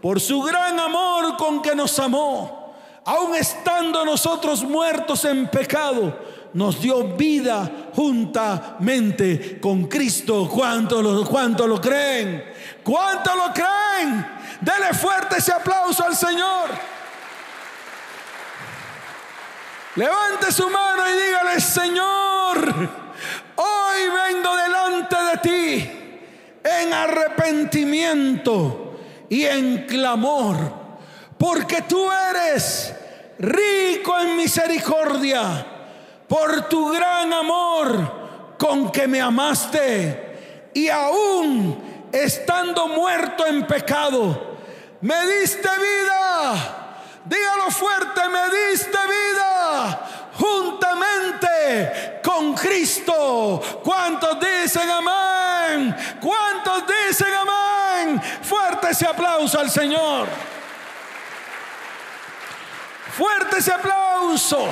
por 0.01 0.19
su 0.19 0.41
gran 0.41 0.79
amor 0.79 1.37
con 1.37 1.61
que 1.61 1.75
nos 1.75 1.99
amó, 1.99 2.73
aun 3.05 3.35
estando 3.35 4.03
nosotros 4.03 4.63
muertos 4.63 5.25
en 5.25 5.47
pecado, 5.47 6.17
nos 6.53 6.81
dio 6.81 7.03
vida 7.15 7.89
juntamente 7.95 9.59
con 9.61 9.85
Cristo. 9.85 10.49
¿Cuánto 10.51 11.01
lo, 11.01 11.23
cuánto 11.25 11.65
lo 11.67 11.79
creen? 11.79 12.43
¿Cuánto 12.83 13.35
lo 13.35 13.53
creen? 13.53 14.27
Dele 14.59 14.93
fuerte 14.93 15.37
ese 15.37 15.53
aplauso 15.53 16.03
al 16.03 16.15
Señor. 16.15 16.69
Levante 19.95 20.51
su 20.51 20.69
mano 20.69 21.03
y 21.09 21.13
dígale, 21.21 21.59
Señor, 21.59 22.89
hoy 23.55 24.09
vengo 24.25 24.55
delante 24.55 25.15
de 25.15 25.37
ti 25.37 25.91
en 26.63 26.93
arrepentimiento 26.93 28.90
y 29.31 29.45
en 29.45 29.85
clamor, 29.87 30.57
porque 31.37 31.83
tú 31.83 32.05
eres 32.11 32.93
rico 33.39 34.19
en 34.19 34.35
misericordia, 34.35 35.65
por 36.27 36.67
tu 36.67 36.89
gran 36.91 37.31
amor 37.31 38.55
con 38.59 38.91
que 38.91 39.07
me 39.07 39.21
amaste, 39.21 40.69
y 40.73 40.89
aún 40.89 42.09
estando 42.11 42.89
muerto 42.89 43.47
en 43.47 43.65
pecado, 43.65 44.57
me 44.99 45.15
diste 45.27 45.69
vida. 45.69 46.97
Dígalo 47.23 47.71
fuerte, 47.71 48.21
me 48.27 48.69
diste 48.69 48.97
vida 48.97 50.20
juntamente 50.41 52.19
con 52.23 52.55
Cristo. 52.55 53.61
¿Cuántos 53.83 54.39
dicen 54.39 54.89
amén? 54.89 55.95
¿Cuántos 56.19 56.83
dicen 57.07 57.27
amén? 57.33 58.21
Fuerte 58.41 58.89
ese 58.89 59.05
aplauso 59.05 59.59
al 59.59 59.69
Señor. 59.69 60.27
Fuerte 63.15 63.59
ese 63.59 63.71
aplauso. 63.71 64.67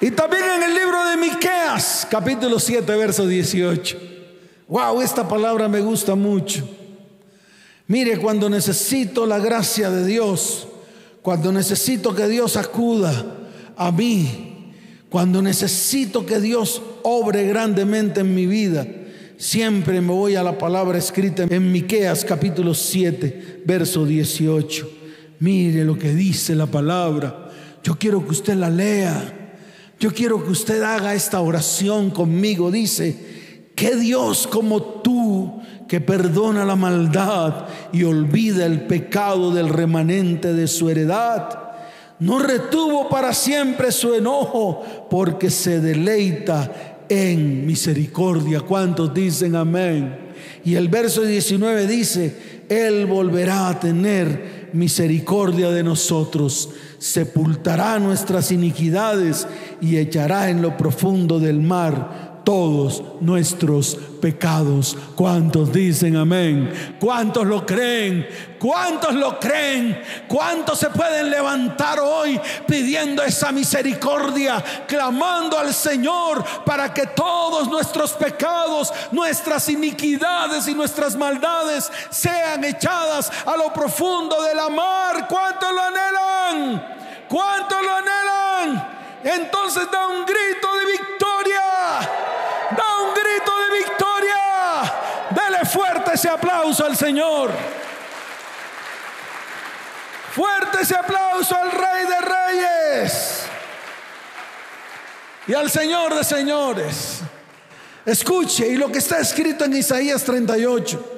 Y 0.00 0.10
también 0.10 0.44
en 0.44 0.62
el 0.64 0.74
libro 0.74 1.04
de 1.04 1.16
Miqueas, 1.16 2.06
capítulo 2.10 2.58
7, 2.58 2.96
verso 2.96 3.26
18. 3.26 3.98
Wow, 4.68 5.00
esta 5.00 5.26
palabra 5.26 5.68
me 5.68 5.80
gusta 5.80 6.14
mucho. 6.14 6.68
Mire, 7.86 8.18
cuando 8.18 8.50
necesito 8.50 9.24
la 9.24 9.38
gracia 9.38 9.90
de 9.90 10.04
Dios, 10.04 10.66
cuando 11.26 11.50
necesito 11.50 12.14
que 12.14 12.28
Dios 12.28 12.56
acuda 12.56 13.10
a 13.76 13.90
mí, 13.90 14.70
cuando 15.08 15.42
necesito 15.42 16.24
que 16.24 16.38
Dios 16.40 16.80
obre 17.02 17.48
grandemente 17.48 18.20
en 18.20 18.32
mi 18.32 18.46
vida, 18.46 18.86
siempre 19.36 20.00
me 20.00 20.12
voy 20.12 20.36
a 20.36 20.44
la 20.44 20.56
palabra 20.56 20.98
escrita 20.98 21.42
en 21.50 21.72
Miqueas 21.72 22.24
capítulo 22.24 22.74
7, 22.74 23.62
verso 23.66 24.06
18. 24.06 24.88
Mire 25.40 25.84
lo 25.84 25.98
que 25.98 26.14
dice 26.14 26.54
la 26.54 26.66
palabra. 26.66 27.50
Yo 27.82 27.98
quiero 27.98 28.24
que 28.24 28.30
usted 28.30 28.54
la 28.54 28.70
lea. 28.70 29.58
Yo 29.98 30.14
quiero 30.14 30.44
que 30.44 30.52
usted 30.52 30.80
haga 30.80 31.12
esta 31.12 31.40
oración 31.40 32.10
conmigo. 32.10 32.70
Dice, 32.70 33.35
que 33.76 33.94
Dios 33.94 34.46
como 34.46 34.82
tú 34.82 35.60
que 35.86 36.00
perdona 36.00 36.64
la 36.64 36.74
maldad 36.74 37.66
y 37.92 38.02
olvida 38.02 38.66
el 38.66 38.86
pecado 38.86 39.52
del 39.52 39.68
remanente 39.68 40.52
de 40.52 40.66
su 40.66 40.88
heredad. 40.90 41.60
No 42.18 42.38
retuvo 42.38 43.08
para 43.10 43.34
siempre 43.34 43.92
su 43.92 44.14
enojo 44.14 44.82
porque 45.10 45.50
se 45.50 45.80
deleita 45.80 47.04
en 47.08 47.66
misericordia. 47.66 48.62
¿Cuántos 48.62 49.12
dicen 49.12 49.54
amén? 49.54 50.18
Y 50.64 50.74
el 50.74 50.88
verso 50.88 51.22
19 51.22 51.86
dice, 51.86 52.62
Él 52.70 53.04
volverá 53.06 53.68
a 53.68 53.78
tener 53.78 54.70
misericordia 54.72 55.70
de 55.70 55.82
nosotros, 55.82 56.70
sepultará 56.98 57.98
nuestras 57.98 58.50
iniquidades 58.50 59.46
y 59.80 59.98
echará 59.98 60.50
en 60.50 60.62
lo 60.62 60.76
profundo 60.76 61.38
del 61.38 61.60
mar 61.60 62.25
todos 62.46 63.02
nuestros 63.20 63.96
pecados. 64.22 64.96
¿Cuántos 65.16 65.72
dicen 65.72 66.14
amén? 66.14 66.96
¿Cuántos 67.00 67.44
lo 67.44 67.66
creen? 67.66 68.24
¿Cuántos 68.60 69.14
lo 69.14 69.40
creen? 69.40 70.00
¿Cuántos 70.28 70.78
se 70.78 70.90
pueden 70.90 71.28
levantar 71.28 71.98
hoy 71.98 72.40
pidiendo 72.68 73.24
esa 73.24 73.50
misericordia, 73.50 74.62
clamando 74.86 75.58
al 75.58 75.74
Señor 75.74 76.44
para 76.64 76.94
que 76.94 77.08
todos 77.08 77.68
nuestros 77.68 78.12
pecados, 78.12 78.92
nuestras 79.10 79.68
iniquidades 79.68 80.68
y 80.68 80.74
nuestras 80.74 81.16
maldades 81.16 81.90
sean 82.10 82.62
echadas 82.62 83.28
a 83.44 83.56
lo 83.56 83.72
profundo 83.72 84.40
de 84.44 84.54
la 84.54 84.68
mar? 84.68 85.26
¿Cuántos 85.26 85.72
lo 85.72 85.82
anhelan? 85.82 86.96
¿Cuántos 87.28 87.82
lo 87.82 87.92
anhelan? 87.92 88.88
Entonces 89.24 89.88
da 89.90 90.06
un 90.06 90.24
grito 90.24 90.68
de 90.76 90.92
victoria. 90.92 91.25
Ese 96.16 96.30
aplauso 96.30 96.84
al 96.84 96.96
Señor. 96.96 97.50
Fuerte 100.34 100.78
ese 100.80 100.96
aplauso 100.96 101.54
al 101.54 101.70
Rey 101.70 102.06
de 102.06 102.20
Reyes 102.20 103.42
y 105.46 105.52
al 105.52 105.70
Señor 105.70 106.14
de 106.14 106.24
Señores. 106.24 107.20
Escuche, 108.06 108.66
y 108.66 108.76
lo 108.76 108.90
que 108.90 108.98
está 108.98 109.18
escrito 109.18 109.66
en 109.66 109.76
Isaías 109.76 110.24
38 110.24 111.12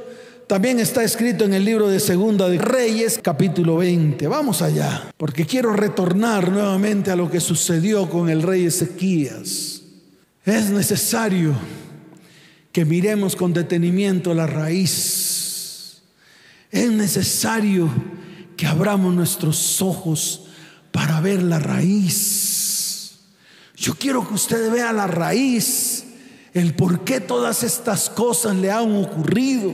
también 0.48 0.80
está 0.80 1.04
escrito 1.04 1.44
en 1.44 1.54
el 1.54 1.64
libro 1.64 1.88
de 1.88 2.00
Segunda 2.00 2.48
de 2.48 2.58
Reyes, 2.58 3.20
capítulo 3.22 3.76
20. 3.76 4.26
Vamos 4.26 4.62
allá, 4.62 5.12
porque 5.16 5.46
quiero 5.46 5.74
retornar 5.74 6.50
nuevamente 6.50 7.12
a 7.12 7.16
lo 7.16 7.30
que 7.30 7.38
sucedió 7.38 8.08
con 8.10 8.28
el 8.28 8.42
rey 8.42 8.66
Ezequías. 8.66 9.82
Es 10.44 10.70
necesario 10.70 11.54
que 12.72 12.84
miremos 12.84 13.36
con 13.36 13.52
detenimiento 13.52 14.34
la 14.34 14.46
raíz. 14.46 16.02
Es 16.70 16.90
necesario 16.90 17.90
que 18.56 18.66
abramos 18.66 19.14
nuestros 19.14 19.80
ojos 19.80 20.48
para 20.92 21.20
ver 21.20 21.42
la 21.42 21.58
raíz. 21.58 23.18
Yo 23.76 23.94
quiero 23.94 24.26
que 24.26 24.34
usted 24.34 24.70
vea 24.70 24.92
la 24.92 25.06
raíz, 25.06 26.04
el 26.52 26.74
por 26.74 27.04
qué 27.04 27.20
todas 27.20 27.62
estas 27.62 28.10
cosas 28.10 28.56
le 28.56 28.70
han 28.70 28.96
ocurrido 28.96 29.72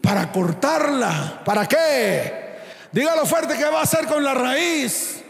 para 0.00 0.32
cortarla. 0.32 1.42
¿Para 1.44 1.66
qué? 1.66 2.58
Dígalo 2.92 3.24
fuerte 3.26 3.56
que 3.56 3.64
va 3.64 3.80
a 3.80 3.84
hacer 3.84 4.06
con 4.06 4.24
la 4.24 4.34
raíz. 4.34 5.22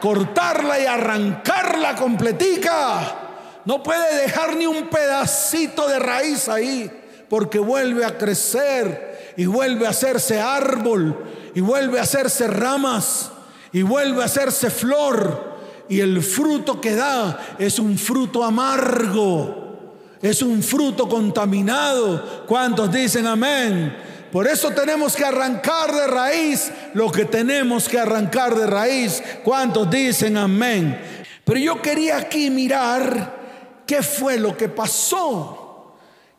Cortarla 0.00 0.78
y 0.78 0.86
arrancarla 0.86 1.96
completica. 1.96 3.23
No 3.64 3.82
puede 3.82 4.22
dejar 4.22 4.56
ni 4.56 4.66
un 4.66 4.88
pedacito 4.88 5.88
de 5.88 5.98
raíz 5.98 6.48
ahí, 6.48 6.90
porque 7.28 7.58
vuelve 7.58 8.04
a 8.04 8.18
crecer 8.18 9.34
y 9.36 9.46
vuelve 9.46 9.86
a 9.86 9.90
hacerse 9.90 10.40
árbol 10.40 11.24
y 11.54 11.60
vuelve 11.60 11.98
a 11.98 12.02
hacerse 12.02 12.46
ramas 12.46 13.30
y 13.72 13.82
vuelve 13.82 14.22
a 14.22 14.26
hacerse 14.26 14.70
flor. 14.70 15.54
Y 15.88 16.00
el 16.00 16.22
fruto 16.22 16.80
que 16.80 16.94
da 16.94 17.56
es 17.58 17.78
un 17.78 17.98
fruto 17.98 18.42
amargo, 18.44 19.94
es 20.20 20.42
un 20.42 20.62
fruto 20.62 21.08
contaminado. 21.08 22.44
¿Cuántos 22.46 22.92
dicen 22.92 23.26
amén? 23.26 23.94
Por 24.32 24.48
eso 24.48 24.70
tenemos 24.70 25.14
que 25.14 25.24
arrancar 25.24 25.92
de 25.92 26.06
raíz 26.06 26.72
lo 26.94 27.10
que 27.12 27.24
tenemos 27.24 27.88
que 27.88 27.98
arrancar 27.98 28.54
de 28.54 28.66
raíz. 28.66 29.22
¿Cuántos 29.44 29.88
dicen 29.90 30.36
amén? 30.36 30.98
Pero 31.44 31.60
yo 31.60 31.80
quería 31.82 32.16
aquí 32.16 32.50
mirar 32.50 33.43
qué 33.86 34.02
fue 34.02 34.38
lo 34.38 34.56
que 34.56 34.68
pasó. 34.68 35.60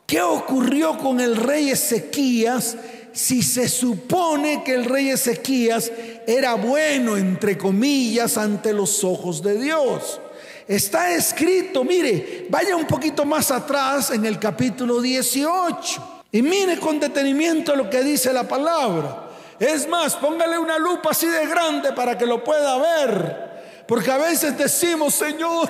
¿Qué 0.06 0.22
ocurrió 0.22 0.98
con 0.98 1.20
el 1.20 1.36
rey 1.36 1.72
Ezequías 1.72 2.78
si 3.12 3.42
se 3.42 3.68
supone 3.68 4.64
que 4.64 4.76
el 4.76 4.86
rey 4.86 5.10
Ezequías 5.10 5.92
era 6.28 6.54
bueno, 6.56 7.18
entre 7.18 7.58
comillas, 7.58 8.38
ante 8.38 8.72
los 8.72 9.04
ojos 9.04 9.42
de 9.42 9.58
Dios? 9.58 10.20
Está 10.68 11.14
escrito, 11.14 11.84
mire, 11.84 12.48
vaya 12.50 12.76
un 12.76 12.86
poquito 12.86 13.26
más 13.26 13.52
atrás 13.52 14.12
en 14.12 14.26
el 14.26 14.40
capítulo 14.40 15.02
18. 15.02 16.16
Y 16.32 16.42
mire 16.42 16.80
con 16.80 17.00
detenimiento 17.00 17.76
lo 17.76 17.90
que 17.90 18.04
dice 18.04 18.34
la 18.34 18.48
palabra. 18.48 19.30
Es 19.60 19.88
más, 19.88 20.16
póngale 20.16 20.60
una 20.60 20.78
lupa 20.78 21.12
así 21.12 21.28
de 21.28 21.48
grande 21.48 21.94
para 21.94 22.18
que 22.18 22.26
lo 22.26 22.44
pueda 22.44 22.78
ver. 22.78 23.45
Porque 23.88 24.12
a 24.12 24.18
veces 24.18 24.58
decimos, 24.58 25.14
Señor, 25.14 25.70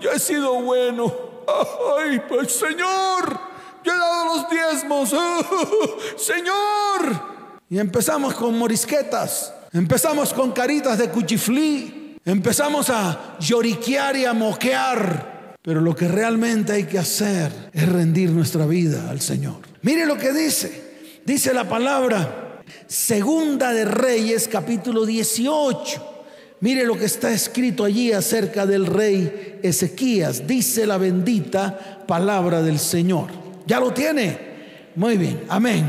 yo 0.00 0.12
he 0.12 0.18
sido 0.18 0.60
bueno. 0.62 1.12
Ay, 1.98 2.20
pues 2.28 2.52
Señor, 2.52 3.40
yo 3.84 3.92
he 3.92 3.98
dado 3.98 4.36
los 4.36 4.50
diezmos. 4.50 5.10
Señor. 6.16 7.36
Y 7.68 7.78
empezamos 7.78 8.34
con 8.34 8.56
morisquetas. 8.58 9.52
Empezamos 9.72 10.32
con 10.32 10.52
caritas 10.52 10.98
de 10.98 11.08
cuchiflí. 11.10 12.18
Empezamos 12.24 12.90
a 12.90 13.36
lloriquear 13.38 14.16
y 14.16 14.24
a 14.24 14.32
moquear. 14.32 15.56
Pero 15.62 15.80
lo 15.80 15.94
que 15.94 16.06
realmente 16.06 16.72
hay 16.72 16.84
que 16.84 16.98
hacer 16.98 17.70
es 17.72 17.88
rendir 17.88 18.30
nuestra 18.30 18.66
vida 18.66 19.10
al 19.10 19.20
Señor. 19.20 19.56
Mire 19.82 20.06
lo 20.06 20.16
que 20.16 20.32
dice. 20.32 21.20
Dice 21.24 21.52
la 21.52 21.68
palabra 21.68 22.62
Segunda 22.86 23.72
de 23.72 23.84
Reyes 23.84 24.48
capítulo 24.48 25.04
18. 25.04 26.15
Mire 26.60 26.84
lo 26.84 26.96
que 26.96 27.04
está 27.04 27.30
escrito 27.30 27.84
allí 27.84 28.12
acerca 28.12 28.64
del 28.64 28.86
rey 28.86 29.58
Ezequías. 29.62 30.46
Dice 30.46 30.86
la 30.86 30.96
bendita 30.96 32.04
palabra 32.06 32.62
del 32.62 32.78
Señor. 32.78 33.28
¿Ya 33.66 33.78
lo 33.78 33.92
tiene? 33.92 34.38
Muy 34.94 35.18
bien, 35.18 35.42
amén. 35.48 35.86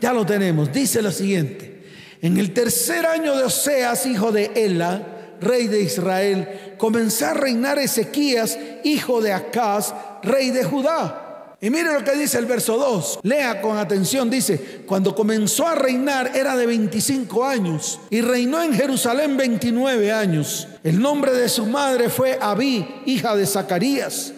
Ya 0.00 0.12
lo 0.12 0.26
tenemos. 0.26 0.72
Dice 0.72 1.02
lo 1.02 1.12
siguiente. 1.12 1.82
En 2.20 2.36
el 2.36 2.52
tercer 2.52 3.06
año 3.06 3.36
de 3.36 3.44
Oseas, 3.44 4.06
hijo 4.06 4.32
de 4.32 4.50
Ela, 4.56 5.02
rey 5.40 5.68
de 5.68 5.82
Israel, 5.82 6.74
comenzó 6.78 7.26
a 7.26 7.34
reinar 7.34 7.78
Ezequías, 7.78 8.58
hijo 8.82 9.20
de 9.20 9.32
Acaz, 9.32 9.94
rey 10.24 10.50
de 10.50 10.64
Judá. 10.64 11.27
Y 11.60 11.70
mire 11.70 11.92
lo 11.92 12.04
que 12.04 12.12
dice 12.12 12.38
el 12.38 12.46
verso 12.46 12.76
2. 12.76 13.20
Lea 13.24 13.60
con 13.60 13.78
atención. 13.78 14.30
Dice, 14.30 14.82
cuando 14.86 15.14
comenzó 15.14 15.66
a 15.66 15.74
reinar 15.74 16.36
era 16.36 16.56
de 16.56 16.66
25 16.66 17.44
años 17.44 17.98
y 18.10 18.20
reinó 18.20 18.62
en 18.62 18.74
Jerusalén 18.74 19.36
29 19.36 20.12
años. 20.12 20.68
El 20.84 21.00
nombre 21.00 21.32
de 21.32 21.48
su 21.48 21.66
madre 21.66 22.10
fue 22.10 22.38
Abí, 22.40 23.02
hija 23.06 23.34
de 23.34 23.44
Zacarías. 23.44 24.32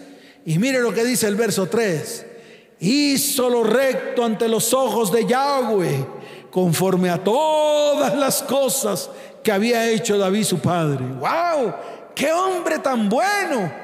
Y 0.45 0.57
mire 0.57 0.79
lo 0.79 0.93
que 0.93 1.03
dice 1.03 1.27
el 1.27 1.35
verso 1.35 1.67
3. 1.67 2.25
Hizo 2.79 3.49
lo 3.51 3.63
recto 3.63 4.25
ante 4.25 4.47
los 4.47 4.73
ojos 4.73 5.11
de 5.11 5.27
Yahweh, 5.27 6.03
conforme 6.49 7.11
a 7.11 7.23
todas 7.23 8.17
las 8.17 8.41
cosas 8.41 9.11
que 9.43 9.51
había 9.51 9.87
hecho 9.87 10.17
David 10.17 10.43
su 10.43 10.57
padre. 10.57 11.05
¡Wow! 11.05 11.75
¡Qué 12.15 12.31
hombre 12.31 12.79
tan 12.79 13.07
bueno! 13.07 13.80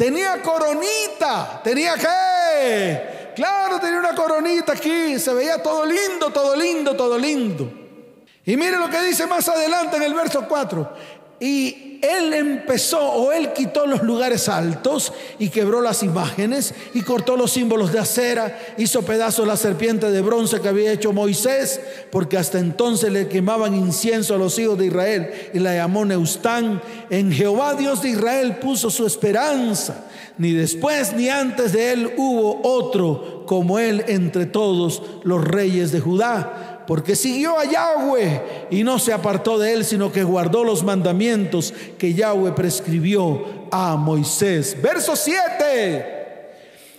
Tenía 0.00 0.40
coronita, 0.40 1.60
tenía 1.62 1.92
qué. 1.94 3.32
Claro, 3.36 3.78
tenía 3.78 3.98
una 3.98 4.14
coronita 4.14 4.72
aquí, 4.72 5.18
se 5.18 5.34
veía 5.34 5.62
todo 5.62 5.84
lindo, 5.84 6.30
todo 6.30 6.56
lindo, 6.56 6.96
todo 6.96 7.18
lindo. 7.18 7.70
Y 8.46 8.56
mire 8.56 8.78
lo 8.78 8.88
que 8.88 9.02
dice 9.02 9.26
más 9.26 9.46
adelante 9.50 9.98
en 9.98 10.04
el 10.04 10.14
verso 10.14 10.48
4. 10.48 10.92
Y 11.40 11.90
él 12.02 12.32
empezó 12.32 13.00
o 13.00 13.32
él 13.32 13.52
quitó 13.52 13.86
los 13.86 14.02
lugares 14.02 14.48
altos 14.48 15.12
y 15.38 15.48
quebró 15.48 15.82
las 15.82 16.02
imágenes 16.02 16.74
y 16.94 17.02
cortó 17.02 17.36
los 17.36 17.50
símbolos 17.50 17.92
de 17.92 17.98
acera, 17.98 18.58
hizo 18.78 19.02
pedazos 19.02 19.46
la 19.46 19.56
serpiente 19.56 20.10
de 20.10 20.22
bronce 20.22 20.60
que 20.60 20.68
había 20.68 20.92
hecho 20.92 21.12
Moisés, 21.12 21.80
porque 22.10 22.38
hasta 22.38 22.58
entonces 22.58 23.12
le 23.12 23.28
quemaban 23.28 23.74
incienso 23.74 24.34
a 24.34 24.38
los 24.38 24.58
hijos 24.58 24.78
de 24.78 24.86
Israel 24.86 25.30
y 25.52 25.58
la 25.58 25.74
llamó 25.74 26.04
Neustán. 26.04 26.80
En 27.10 27.32
Jehová 27.32 27.74
Dios 27.74 28.02
de 28.02 28.10
Israel 28.10 28.56
puso 28.56 28.90
su 28.90 29.06
esperanza. 29.06 30.06
Ni 30.38 30.52
después 30.52 31.12
ni 31.12 31.28
antes 31.28 31.72
de 31.72 31.92
él 31.92 32.14
hubo 32.16 32.60
otro 32.62 33.44
como 33.46 33.78
él 33.78 34.04
entre 34.08 34.46
todos 34.46 35.02
los 35.22 35.44
reyes 35.44 35.92
de 35.92 36.00
Judá 36.00 36.69
porque 36.90 37.14
siguió 37.14 37.56
a 37.56 37.64
Yahweh 37.66 38.66
y 38.68 38.82
no 38.82 38.98
se 38.98 39.12
apartó 39.12 39.60
de 39.60 39.74
él, 39.74 39.84
sino 39.84 40.10
que 40.10 40.24
guardó 40.24 40.64
los 40.64 40.82
mandamientos 40.82 41.72
que 41.96 42.14
Yahweh 42.14 42.50
prescribió 42.50 43.68
a 43.70 43.94
Moisés. 43.94 44.76
Verso 44.82 45.14
7. 45.14 46.50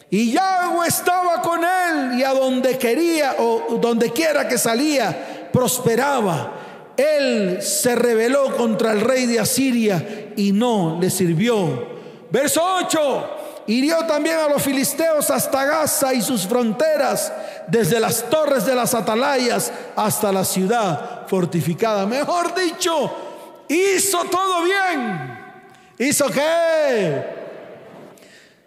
Y 0.09 0.31
Yahweh 0.31 0.87
estaba 0.87 1.41
con 1.41 1.59
él 1.59 2.17
y 2.17 2.23
a 2.23 2.29
donde 2.29 2.77
quería 2.77 3.35
o 3.39 3.79
donde 3.81 4.11
quiera 4.11 4.47
que 4.47 4.57
salía, 4.57 5.49
prosperaba. 5.51 6.93
Él 6.95 7.61
se 7.61 7.93
rebeló 7.93 8.55
contra 8.55 8.93
el 8.93 9.01
rey 9.01 9.25
de 9.25 9.41
Asiria 9.41 10.31
y 10.37 10.53
no 10.53 10.99
le 11.01 11.09
sirvió. 11.09 11.85
Verso 12.31 12.63
8. 12.85 13.40
Hirió 13.67 14.05
también 14.05 14.37
a 14.37 14.47
los 14.49 14.61
filisteos 14.61 15.29
hasta 15.29 15.65
Gaza 15.65 16.13
y 16.13 16.21
sus 16.21 16.47
fronteras, 16.47 17.31
desde 17.67 17.99
las 17.99 18.29
torres 18.29 18.65
de 18.65 18.75
las 18.75 18.93
atalayas 18.93 19.71
hasta 19.95 20.31
la 20.31 20.43
ciudad 20.43 21.27
fortificada. 21.27 22.05
Mejor 22.05 22.53
dicho, 22.55 23.11
hizo 23.69 24.23
todo 24.25 24.63
bien. 24.63 25.39
¿Hizo 25.99 26.27
qué? 26.29 27.23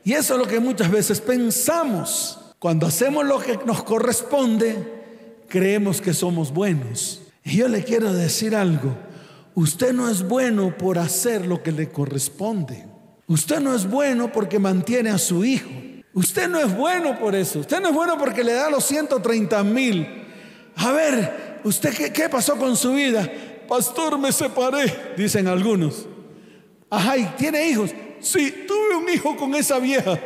Y 0.05 0.13
eso 0.13 0.35
es 0.35 0.41
lo 0.41 0.47
que 0.47 0.61
muchas 0.61 0.91
veces 0.91 1.21
pensamos. 1.21 2.39
Cuando 2.59 2.87
hacemos 2.87 3.25
lo 3.25 3.41
que 3.41 3.59
nos 3.67 3.83
corresponde, 3.83 5.03
creemos 5.49 6.01
que 6.01 6.15
somos 6.15 6.53
buenos. 6.53 7.23
Y 7.43 7.57
yo 7.57 7.69
le 7.69 7.83
quiero 7.85 8.13
decir 8.13 8.55
algo. 8.55 8.95
Usted 9.55 9.93
no 9.93 10.09
es 10.09 10.27
bueno 10.27 10.77
por 10.77 10.99
hacer 10.99 11.47
lo 11.47 11.63
que 11.63 11.73
le 11.73 11.91
corresponde. 11.91 12.94
Usted 13.27 13.61
no 13.61 13.75
es 13.75 13.89
bueno 13.89 14.31
porque 14.31 14.59
mantiene 14.59 15.11
a 15.11 15.19
su 15.19 15.45
hijo. 15.45 15.71
Usted 16.13 16.49
no 16.49 16.61
es 16.61 16.75
bueno 16.77 17.19
por 17.19 17.35
eso. 17.35 17.61
Usted 17.61 17.81
no 17.81 17.89
es 17.89 17.95
bueno 17.95 18.17
porque 18.19 18.45
le 18.45 18.53
da 18.53 18.71
los 18.71 18.85
130 18.85 19.63
mil. 19.65 20.07
A 20.77 20.93
ver, 20.93 21.61
¿usted 21.65 21.95
qué, 21.95 22.13
qué 22.13 22.29
pasó 22.29 22.57
con 22.57 22.77
su 22.77 22.93
vida? 22.93 23.31
Pastor, 23.69 24.19
me 24.19 24.31
separé, 24.31 25.15
dicen 25.17 25.49
algunos. 25.49 26.07
Ajá, 26.91 27.17
¿y 27.17 27.25
tiene 27.37 27.69
hijos? 27.69 27.91
Sí, 28.21 28.65
tuve 28.67 28.97
un 28.97 29.09
hijo 29.09 29.37
con 29.37 29.55
esa 29.55 29.79
vieja. 29.79 30.19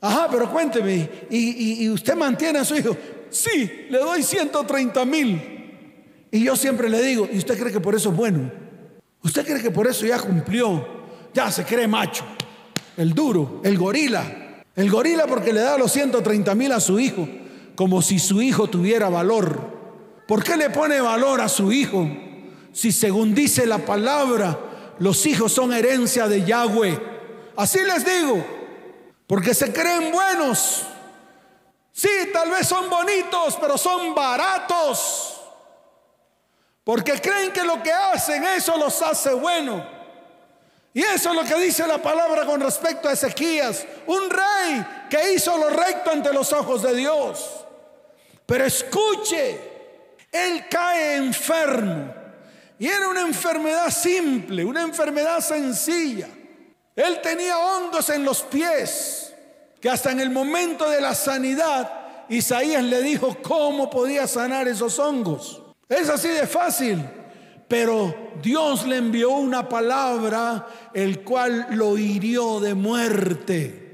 Ajá, 0.00 0.28
pero 0.30 0.50
cuénteme, 0.50 1.08
¿y, 1.30 1.88
usted 1.88 2.14
mantiene 2.14 2.58
a 2.58 2.64
su 2.64 2.76
hijo? 2.76 2.96
Sí, 3.30 3.86
le 3.88 3.98
doy 3.98 4.22
130 4.22 5.04
mil. 5.04 5.40
Y 6.30 6.44
yo 6.44 6.56
siempre 6.56 6.88
le 6.88 7.00
digo, 7.02 7.28
¿y 7.32 7.38
usted 7.38 7.58
cree 7.58 7.72
que 7.72 7.80
por 7.80 7.94
eso 7.94 8.10
es 8.10 8.16
bueno? 8.16 8.50
¿Usted 9.22 9.46
cree 9.46 9.62
que 9.62 9.70
por 9.70 9.86
eso 9.86 10.04
ya 10.04 10.18
cumplió? 10.18 11.03
Ya 11.34 11.50
se 11.50 11.64
cree 11.64 11.88
macho, 11.88 12.24
el 12.96 13.12
duro, 13.12 13.60
el 13.64 13.76
gorila. 13.76 14.24
El 14.76 14.90
gorila 14.90 15.26
porque 15.26 15.52
le 15.52 15.60
da 15.60 15.76
los 15.76 15.92
130 15.92 16.54
mil 16.54 16.72
a 16.72 16.80
su 16.80 16.98
hijo, 16.98 17.28
como 17.74 18.02
si 18.02 18.18
su 18.18 18.40
hijo 18.40 18.68
tuviera 18.68 19.08
valor. 19.08 19.74
¿Por 20.26 20.42
qué 20.42 20.56
le 20.56 20.70
pone 20.70 21.00
valor 21.00 21.40
a 21.40 21.48
su 21.48 21.72
hijo? 21.72 22.08
Si 22.72 22.92
según 22.92 23.34
dice 23.34 23.66
la 23.66 23.78
palabra, 23.78 24.58
los 24.98 25.26
hijos 25.26 25.52
son 25.52 25.72
herencia 25.72 26.28
de 26.28 26.44
Yahweh. 26.44 26.98
Así 27.56 27.80
les 27.80 28.04
digo, 28.04 28.44
porque 29.26 29.54
se 29.54 29.72
creen 29.72 30.12
buenos. 30.12 30.86
Sí, 31.92 32.08
tal 32.32 32.50
vez 32.50 32.66
son 32.66 32.88
bonitos, 32.90 33.56
pero 33.60 33.76
son 33.76 34.14
baratos. 34.14 35.40
Porque 36.82 37.12
creen 37.20 37.52
que 37.52 37.62
lo 37.62 37.82
que 37.82 37.92
hacen, 37.92 38.42
eso 38.44 38.76
los 38.76 39.00
hace 39.02 39.32
bueno. 39.32 39.93
Y 40.94 41.02
eso 41.02 41.30
es 41.30 41.34
lo 41.34 41.42
que 41.42 41.60
dice 41.60 41.84
la 41.88 41.98
palabra 41.98 42.46
con 42.46 42.60
respecto 42.60 43.08
a 43.08 43.12
Ezequías, 43.12 43.84
un 44.06 44.30
rey 44.30 44.86
que 45.10 45.34
hizo 45.34 45.58
lo 45.58 45.68
recto 45.68 46.12
ante 46.12 46.32
los 46.32 46.52
ojos 46.52 46.82
de 46.82 46.94
Dios. 46.94 47.50
Pero 48.46 48.64
escuche, 48.64 49.60
él 50.30 50.66
cae 50.70 51.16
enfermo. 51.16 52.14
Y 52.78 52.86
era 52.86 53.08
una 53.08 53.22
enfermedad 53.22 53.90
simple, 53.90 54.64
una 54.64 54.82
enfermedad 54.82 55.40
sencilla. 55.40 56.28
Él 56.94 57.20
tenía 57.20 57.58
hongos 57.58 58.08
en 58.10 58.24
los 58.24 58.42
pies, 58.42 59.34
que 59.80 59.90
hasta 59.90 60.12
en 60.12 60.20
el 60.20 60.30
momento 60.30 60.88
de 60.88 61.00
la 61.00 61.14
sanidad, 61.16 61.90
Isaías 62.28 62.84
le 62.84 63.02
dijo 63.02 63.36
cómo 63.42 63.90
podía 63.90 64.28
sanar 64.28 64.68
esos 64.68 65.00
hongos. 65.00 65.60
Es 65.88 66.08
así 66.08 66.28
de 66.28 66.46
fácil. 66.46 67.04
Pero 67.68 68.32
Dios 68.42 68.86
le 68.86 68.96
envió 68.96 69.30
una 69.30 69.68
palabra, 69.68 70.66
el 70.92 71.22
cual 71.22 71.68
lo 71.70 71.96
hirió 71.96 72.60
de 72.60 72.74
muerte. 72.74 73.84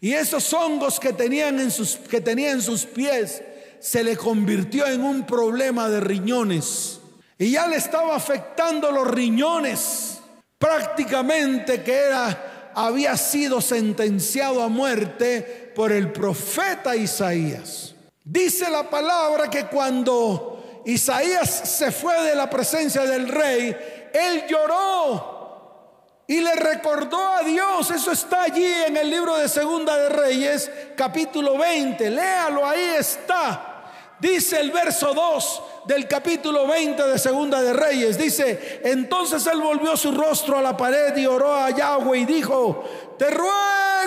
Y 0.00 0.12
esos 0.12 0.52
hongos 0.54 0.98
que, 0.98 1.12
tenían 1.12 1.60
en 1.60 1.70
sus, 1.70 1.96
que 1.96 2.20
tenía 2.20 2.52
en 2.52 2.62
sus 2.62 2.86
pies 2.86 3.42
se 3.80 4.04
le 4.04 4.16
convirtió 4.16 4.86
en 4.86 5.02
un 5.02 5.26
problema 5.26 5.88
de 5.88 6.00
riñones. 6.00 7.00
Y 7.38 7.52
ya 7.52 7.66
le 7.66 7.76
estaba 7.76 8.16
afectando 8.16 8.90
los 8.92 9.06
riñones. 9.06 10.20
Prácticamente 10.58 11.82
que 11.82 11.94
era, 11.94 12.72
había 12.74 13.16
sido 13.16 13.60
sentenciado 13.60 14.62
a 14.62 14.68
muerte 14.68 15.72
por 15.74 15.92
el 15.92 16.12
profeta 16.12 16.94
Isaías. 16.94 17.94
Dice 18.22 18.70
la 18.70 18.88
palabra 18.88 19.48
que 19.48 19.66
cuando 19.66 20.49
Isaías 20.84 21.48
se 21.50 21.90
fue 21.92 22.20
de 22.22 22.34
la 22.34 22.48
presencia 22.48 23.02
del 23.02 23.28
rey, 23.28 23.76
él 24.12 24.44
lloró 24.48 25.40
y 26.26 26.40
le 26.40 26.54
recordó 26.54 27.18
a 27.28 27.42
Dios. 27.42 27.90
Eso 27.90 28.12
está 28.12 28.44
allí 28.44 28.72
en 28.86 28.96
el 28.96 29.10
libro 29.10 29.36
de 29.36 29.48
Segunda 29.48 29.96
de 29.96 30.08
Reyes, 30.08 30.70
capítulo 30.96 31.58
20. 31.58 32.08
Léalo, 32.08 32.66
ahí 32.66 32.94
está. 32.98 33.69
Dice 34.20 34.60
el 34.60 34.70
verso 34.70 35.14
2 35.14 35.62
del 35.86 36.06
capítulo 36.06 36.66
20 36.66 37.02
de 37.04 37.18
Segunda 37.18 37.62
de 37.62 37.72
Reyes. 37.72 38.18
Dice, 38.18 38.80
entonces 38.84 39.46
él 39.46 39.60
volvió 39.62 39.96
su 39.96 40.12
rostro 40.12 40.58
a 40.58 40.62
la 40.62 40.76
pared 40.76 41.16
y 41.16 41.26
oró 41.26 41.54
a 41.54 41.70
Yahweh 41.70 42.18
y 42.18 42.24
dijo, 42.26 42.84
te 43.16 43.30
ruego, 43.30 43.48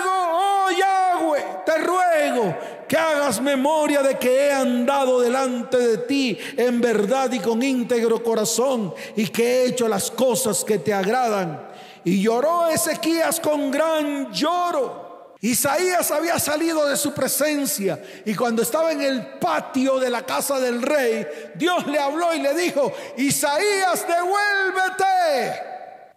oh 0.06 0.68
Yahweh, 0.70 1.44
te 1.66 1.78
ruego 1.78 2.56
que 2.86 2.96
hagas 2.96 3.40
memoria 3.40 4.02
de 4.02 4.16
que 4.16 4.46
he 4.46 4.52
andado 4.52 5.20
delante 5.20 5.78
de 5.78 5.98
ti 5.98 6.38
en 6.56 6.80
verdad 6.80 7.32
y 7.32 7.40
con 7.40 7.60
íntegro 7.60 8.22
corazón 8.22 8.94
y 9.16 9.26
que 9.26 9.42
he 9.42 9.66
hecho 9.66 9.88
las 9.88 10.12
cosas 10.12 10.62
que 10.62 10.78
te 10.78 10.94
agradan. 10.94 11.70
Y 12.04 12.22
lloró 12.22 12.68
Ezequías 12.68 13.40
con 13.40 13.72
gran 13.72 14.30
lloro 14.32 15.03
Isaías 15.44 16.10
había 16.10 16.38
salido 16.38 16.88
de 16.88 16.96
su 16.96 17.12
presencia 17.12 18.02
y 18.24 18.34
cuando 18.34 18.62
estaba 18.62 18.92
en 18.92 19.02
el 19.02 19.26
patio 19.38 20.00
de 20.00 20.08
la 20.08 20.24
casa 20.24 20.58
del 20.58 20.80
rey, 20.80 21.26
Dios 21.54 21.86
le 21.86 21.98
habló 21.98 22.34
y 22.34 22.40
le 22.40 22.54
dijo, 22.54 22.90
Isaías, 23.18 24.06
devuélvete. 24.08 25.52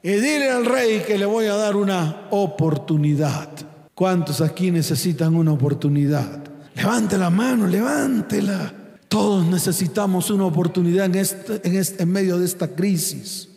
Y 0.01 0.11
dile 0.11 0.49
al 0.49 0.65
rey 0.65 1.03
que 1.05 1.17
le 1.17 1.25
voy 1.25 1.47
a 1.47 1.55
dar 1.55 1.75
una 1.75 2.27
oportunidad. 2.29 3.49
¿Cuántos 3.93 4.39
aquí 4.39 4.71
necesitan 4.71 5.35
una 5.35 5.51
oportunidad? 5.51 6.39
Levante 6.73 7.17
la 7.17 7.29
mano, 7.29 7.67
levántela. 7.67 8.73
Todos 9.09 9.45
necesitamos 9.45 10.29
una 10.29 10.45
oportunidad 10.45 11.07
en, 11.07 11.15
este, 11.15 11.59
este, 11.77 12.03
en 12.03 12.11
medio 12.13 12.37
de 12.37 12.45
esta 12.45 12.69
crisis. 12.69 13.49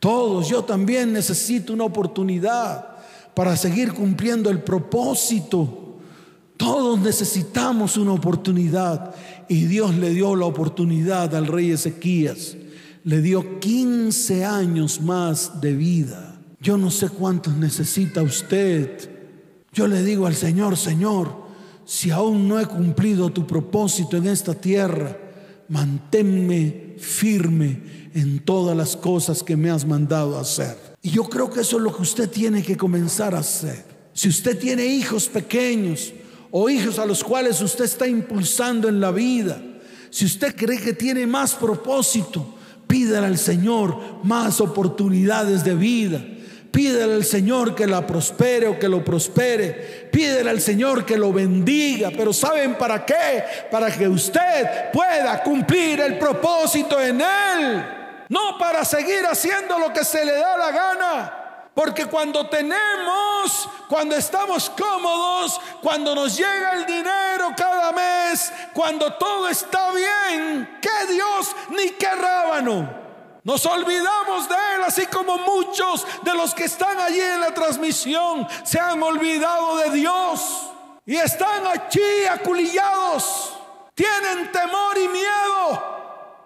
Todos, 0.00 0.48
yo 0.48 0.64
también 0.64 1.12
necesito 1.12 1.72
una 1.72 1.84
oportunidad 1.84 2.95
para 3.36 3.54
seguir 3.54 3.92
cumpliendo 3.92 4.48
el 4.48 4.62
propósito. 4.62 5.98
Todos 6.56 6.98
necesitamos 6.98 7.98
una 7.98 8.12
oportunidad 8.12 9.14
y 9.46 9.66
Dios 9.66 9.94
le 9.94 10.08
dio 10.14 10.34
la 10.34 10.46
oportunidad 10.46 11.34
al 11.34 11.46
rey 11.46 11.70
Ezequías. 11.70 12.56
Le 13.04 13.20
dio 13.20 13.60
15 13.60 14.42
años 14.46 15.02
más 15.02 15.60
de 15.60 15.74
vida. 15.74 16.38
Yo 16.62 16.78
no 16.78 16.90
sé 16.90 17.10
cuántos 17.10 17.54
necesita 17.56 18.22
usted. 18.22 19.10
Yo 19.70 19.86
le 19.86 20.02
digo 20.02 20.26
al 20.26 20.34
Señor, 20.34 20.78
Señor, 20.78 21.44
si 21.84 22.10
aún 22.10 22.48
no 22.48 22.58
he 22.58 22.64
cumplido 22.64 23.28
tu 23.28 23.46
propósito 23.46 24.16
en 24.16 24.28
esta 24.28 24.54
tierra, 24.54 25.14
manténme 25.68 26.94
firme 26.96 27.82
en 28.14 28.38
todas 28.46 28.74
las 28.74 28.96
cosas 28.96 29.42
que 29.42 29.58
me 29.58 29.68
has 29.68 29.86
mandado 29.86 30.38
hacer. 30.38 30.85
Y 31.06 31.10
yo 31.10 31.22
creo 31.22 31.48
que 31.48 31.60
eso 31.60 31.76
es 31.76 31.84
lo 31.84 31.94
que 31.94 32.02
usted 32.02 32.28
tiene 32.28 32.64
que 32.64 32.76
comenzar 32.76 33.32
a 33.36 33.38
hacer. 33.38 33.84
Si 34.12 34.28
usted 34.28 34.58
tiene 34.58 34.84
hijos 34.84 35.28
pequeños 35.28 36.12
o 36.50 36.68
hijos 36.68 36.98
a 36.98 37.06
los 37.06 37.22
cuales 37.22 37.60
usted 37.60 37.84
está 37.84 38.08
impulsando 38.08 38.88
en 38.88 39.00
la 39.00 39.12
vida, 39.12 39.56
si 40.10 40.24
usted 40.24 40.56
cree 40.56 40.80
que 40.80 40.94
tiene 40.94 41.24
más 41.24 41.54
propósito, 41.54 42.56
pídale 42.88 43.28
al 43.28 43.38
Señor 43.38 44.24
más 44.24 44.60
oportunidades 44.60 45.62
de 45.62 45.76
vida. 45.76 46.24
Pídele 46.72 47.14
al 47.14 47.24
Señor 47.24 47.76
que 47.76 47.86
la 47.86 48.04
prospere 48.04 48.66
o 48.66 48.76
que 48.76 48.88
lo 48.88 49.04
prospere. 49.04 50.08
Pídele 50.10 50.50
al 50.50 50.60
Señor 50.60 51.06
que 51.06 51.16
lo 51.16 51.32
bendiga. 51.32 52.10
Pero 52.16 52.32
¿saben 52.32 52.76
para 52.76 53.06
qué? 53.06 53.44
Para 53.70 53.96
que 53.96 54.08
usted 54.08 54.90
pueda 54.92 55.40
cumplir 55.44 56.00
el 56.00 56.18
propósito 56.18 57.00
en 57.00 57.20
Él. 57.20 58.05
No 58.28 58.58
para 58.58 58.84
seguir 58.84 59.24
haciendo 59.26 59.78
lo 59.78 59.92
que 59.92 60.04
se 60.04 60.24
le 60.24 60.32
da 60.32 60.56
la 60.56 60.70
gana. 60.70 61.42
Porque 61.74 62.06
cuando 62.06 62.48
tenemos, 62.48 63.68
cuando 63.86 64.16
estamos 64.16 64.70
cómodos, 64.70 65.60
cuando 65.82 66.14
nos 66.14 66.34
llega 66.34 66.72
el 66.72 66.86
dinero 66.86 67.52
cada 67.54 67.92
mes, 67.92 68.50
cuando 68.72 69.12
todo 69.12 69.46
está 69.48 69.92
bien, 69.92 70.78
que 70.80 71.12
Dios 71.12 71.54
ni 71.68 71.90
qué 71.90 72.10
rábano. 72.14 73.04
Nos 73.44 73.64
olvidamos 73.66 74.48
de 74.48 74.54
Él, 74.54 74.84
así 74.86 75.06
como 75.06 75.36
muchos 75.36 76.06
de 76.22 76.34
los 76.34 76.54
que 76.54 76.64
están 76.64 76.98
allí 76.98 77.20
en 77.20 77.40
la 77.40 77.52
transmisión 77.52 78.48
se 78.64 78.80
han 78.80 79.00
olvidado 79.02 79.76
de 79.76 79.90
Dios 79.90 80.70
y 81.04 81.14
están 81.14 81.64
allí 81.66 82.24
aculillados, 82.28 83.52
tienen 83.94 84.50
temor 84.50 84.96
y 84.96 85.08
miedo 85.08 85.95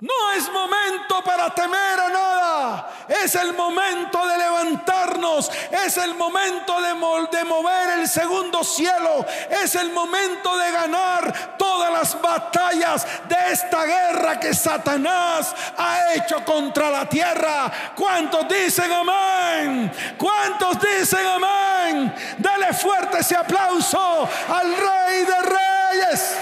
No 0.01 0.33
es 0.35 0.51
momento 0.51 1.23
para 1.23 1.55
temer 1.55 2.01
a 2.01 2.09
nada. 2.09 2.91
Es 3.07 3.35
el 3.35 3.53
momento 3.53 4.27
de 4.27 4.39
levantarnos. 4.39 5.51
Es 5.71 5.99
el 5.99 6.15
momento 6.15 6.81
de, 6.81 7.45
mover 7.45 7.99
el 7.99 8.09
segundo 8.09 8.65
cielo. 8.65 9.27
Es 9.51 9.75
el 9.75 9.93
momento 9.93 10.57
de 10.57 10.71
ganar 10.71 11.57
todas 11.59 11.93
las 11.93 12.21
batallas 12.21 13.07
de 13.29 13.53
esta 13.53 13.85
guerra 13.85 14.41
que 14.41 14.55
Satanás 14.55 15.55
ha 15.77 16.15
hecho 16.15 16.43
contra 16.47 16.91
la 16.91 17.07
tierra. 17.07 17.71
¿Cuántos 17.95 18.49
dicen 18.49 18.91
amén? 18.91 19.93
¿Cuántos 20.17 20.79
dicen 20.81 21.27
amén? 21.27 22.15
Dale 22.39 22.73
fuerte 22.73 23.19
ese 23.19 23.37
aplauso 23.37 24.29
al 24.49 24.77
Rey 24.77 25.25
de 25.25 25.43
Reyes. 25.43 26.37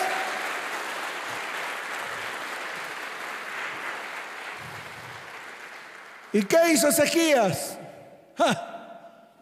¿Y 6.33 6.43
qué 6.43 6.73
hizo 6.73 6.89
Ezequías? 6.89 7.79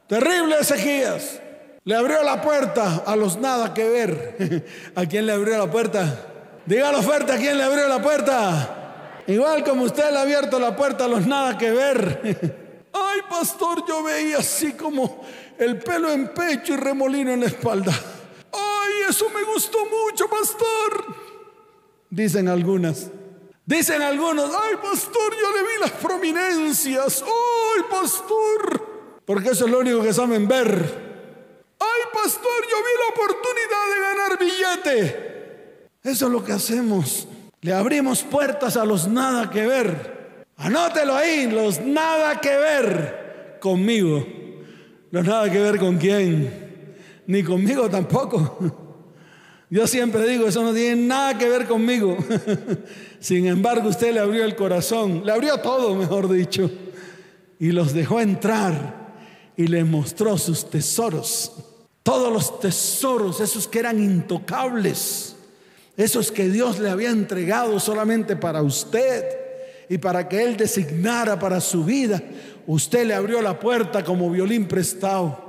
Terrible 0.06 0.56
Ezequías. 0.60 1.40
Le 1.84 1.94
abrió 1.94 2.22
la 2.22 2.42
puerta 2.42 3.04
a 3.06 3.14
los 3.14 3.36
nada 3.38 3.72
que 3.72 3.88
ver. 3.88 4.66
¿A 4.94 5.06
quién 5.06 5.26
le 5.26 5.32
abrió 5.32 5.56
la 5.58 5.70
puerta? 5.70 6.26
Dígalo 6.66 7.00
fuerte, 7.02 7.32
¿a 7.32 7.36
quién 7.36 7.58
le 7.58 7.64
abrió 7.64 7.88
la 7.88 8.02
puerta? 8.02 9.22
Igual 9.28 9.62
como 9.62 9.84
usted 9.84 10.10
le 10.10 10.18
ha 10.18 10.22
abierto 10.22 10.58
la 10.58 10.74
puerta 10.74 11.04
a 11.04 11.08
los 11.08 11.26
nada 11.26 11.56
que 11.56 11.70
ver. 11.70 12.66
Ay, 12.92 13.20
pastor, 13.28 13.84
yo 13.86 14.02
veía 14.02 14.38
así 14.38 14.72
como 14.72 15.24
el 15.58 15.78
pelo 15.78 16.10
en 16.10 16.28
pecho 16.28 16.74
y 16.74 16.76
remolino 16.76 17.32
en 17.32 17.40
la 17.40 17.46
espalda. 17.46 17.92
Ay, 18.52 18.92
eso 19.08 19.26
me 19.30 19.42
gustó 19.44 19.78
mucho, 19.84 20.28
pastor. 20.28 21.14
Dicen 22.10 22.48
algunas. 22.48 23.10
Dicen 23.66 24.00
algunos, 24.00 24.48
ay 24.48 24.76
pastor, 24.76 25.34
yo 25.42 25.56
le 25.56 25.62
vi 25.62 25.80
las 25.80 25.90
prominencias, 25.90 27.22
ay 27.22 27.82
pastor, 27.90 29.22
porque 29.24 29.50
eso 29.50 29.64
es 29.64 29.70
lo 29.72 29.80
único 29.80 30.02
que 30.02 30.12
saben 30.12 30.46
ver. 30.46 30.68
Ay 31.80 32.02
pastor, 32.12 32.62
yo 32.70 32.76
vi 32.76 32.92
la 33.02 33.08
oportunidad 33.12 33.84
de 33.90 34.00
ganar 34.02 34.38
billete. 34.38 35.90
Eso 36.04 36.26
es 36.26 36.32
lo 36.32 36.44
que 36.44 36.52
hacemos. 36.52 37.26
Le 37.60 37.72
abrimos 37.72 38.22
puertas 38.22 38.76
a 38.76 38.84
los 38.84 39.08
nada 39.08 39.50
que 39.50 39.66
ver. 39.66 40.44
Anótelo 40.58 41.16
ahí, 41.16 41.50
los 41.50 41.80
nada 41.80 42.40
que 42.40 42.56
ver 42.56 43.58
conmigo. 43.60 44.24
Los 45.10 45.26
nada 45.26 45.50
que 45.50 45.60
ver 45.60 45.80
con 45.80 45.98
quién. 45.98 46.94
Ni 47.26 47.42
conmigo 47.42 47.90
tampoco. 47.90 48.84
Yo 49.68 49.86
siempre 49.88 50.28
digo, 50.28 50.46
eso 50.46 50.62
no 50.62 50.72
tiene 50.72 51.02
nada 51.02 51.36
que 51.36 51.48
ver 51.48 51.66
conmigo. 51.66 52.16
Sin 53.20 53.46
embargo, 53.46 53.88
usted 53.88 54.14
le 54.14 54.20
abrió 54.20 54.44
el 54.44 54.54
corazón, 54.54 55.22
le 55.24 55.32
abrió 55.32 55.58
todo, 55.58 55.94
mejor 55.96 56.30
dicho, 56.30 56.70
y 57.58 57.72
los 57.72 57.92
dejó 57.92 58.20
entrar 58.20 59.06
y 59.56 59.66
le 59.66 59.82
mostró 59.82 60.38
sus 60.38 60.70
tesoros. 60.70 61.52
Todos 62.04 62.32
los 62.32 62.60
tesoros, 62.60 63.40
esos 63.40 63.66
que 63.66 63.80
eran 63.80 64.00
intocables, 64.00 65.34
esos 65.96 66.30
que 66.30 66.48
Dios 66.48 66.78
le 66.78 66.88
había 66.88 67.10
entregado 67.10 67.80
solamente 67.80 68.36
para 68.36 68.62
usted 68.62 69.24
y 69.88 69.98
para 69.98 70.28
que 70.28 70.44
Él 70.44 70.56
designara 70.56 71.40
para 71.40 71.60
su 71.60 71.84
vida. 71.84 72.22
Usted 72.68 73.06
le 73.06 73.14
abrió 73.14 73.42
la 73.42 73.58
puerta 73.58 74.04
como 74.04 74.30
violín 74.30 74.68
prestado 74.68 75.46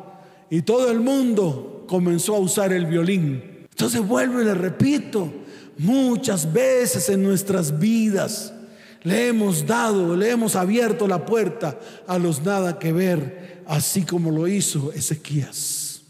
y 0.49 0.63
todo 0.63 0.89
el 0.89 1.01
mundo 1.01 1.85
comenzó 1.87 2.35
a 2.35 2.39
usar 2.39 2.73
el 2.73 2.87
violín. 2.87 3.56
Entonces 3.77 4.01
vuelvo 4.01 4.41
y 4.41 4.45
le 4.45 4.55
repito, 4.55 5.31
muchas 5.77 6.51
veces 6.51 7.09
en 7.09 7.21
nuestras 7.21 7.77
vidas 7.77 8.51
le 9.03 9.27
hemos 9.27 9.67
dado, 9.67 10.17
le 10.17 10.31
hemos 10.31 10.55
abierto 10.55 11.07
la 11.07 11.23
puerta 11.23 11.79
a 12.07 12.17
los 12.17 12.41
nada 12.41 12.79
que 12.79 12.91
ver, 12.91 13.61
así 13.67 14.01
como 14.01 14.31
lo 14.31 14.47
hizo 14.47 14.91
Ezequías. 14.93 16.01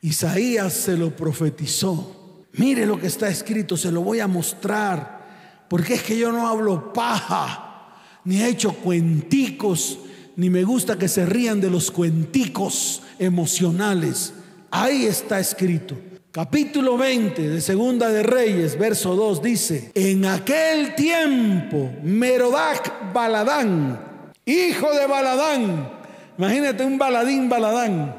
Isaías 0.00 0.72
se 0.72 0.96
lo 0.96 1.14
profetizó. 1.14 2.46
Mire 2.54 2.84
lo 2.84 2.98
que 2.98 3.06
está 3.06 3.28
escrito, 3.28 3.76
se 3.76 3.92
lo 3.92 4.00
voy 4.00 4.18
a 4.18 4.26
mostrar, 4.26 5.66
porque 5.68 5.94
es 5.94 6.02
que 6.02 6.18
yo 6.18 6.32
no 6.32 6.48
hablo 6.48 6.92
paja, 6.92 7.94
ni 8.24 8.42
he 8.42 8.48
hecho 8.48 8.72
cuenticos, 8.72 10.00
ni 10.34 10.50
me 10.50 10.64
gusta 10.64 10.98
que 10.98 11.06
se 11.06 11.24
rían 11.24 11.60
de 11.60 11.70
los 11.70 11.92
cuenticos 11.92 13.02
emocionales. 13.20 14.32
Ahí 14.72 15.04
está 15.04 15.38
escrito. 15.38 15.94
Capítulo 16.34 16.98
20 16.98 17.48
de 17.48 17.60
Segunda 17.60 18.08
de 18.08 18.24
Reyes, 18.24 18.76
verso 18.76 19.14
2 19.14 19.40
dice, 19.40 19.92
en 19.94 20.24
aquel 20.24 20.96
tiempo 20.96 21.92
Merodac 22.02 23.12
Baladán, 23.12 24.00
hijo 24.44 24.92
de 24.92 25.06
Baladán, 25.06 25.92
imagínate 26.36 26.84
un 26.84 26.98
baladín 26.98 27.48
Baladán. 27.48 28.16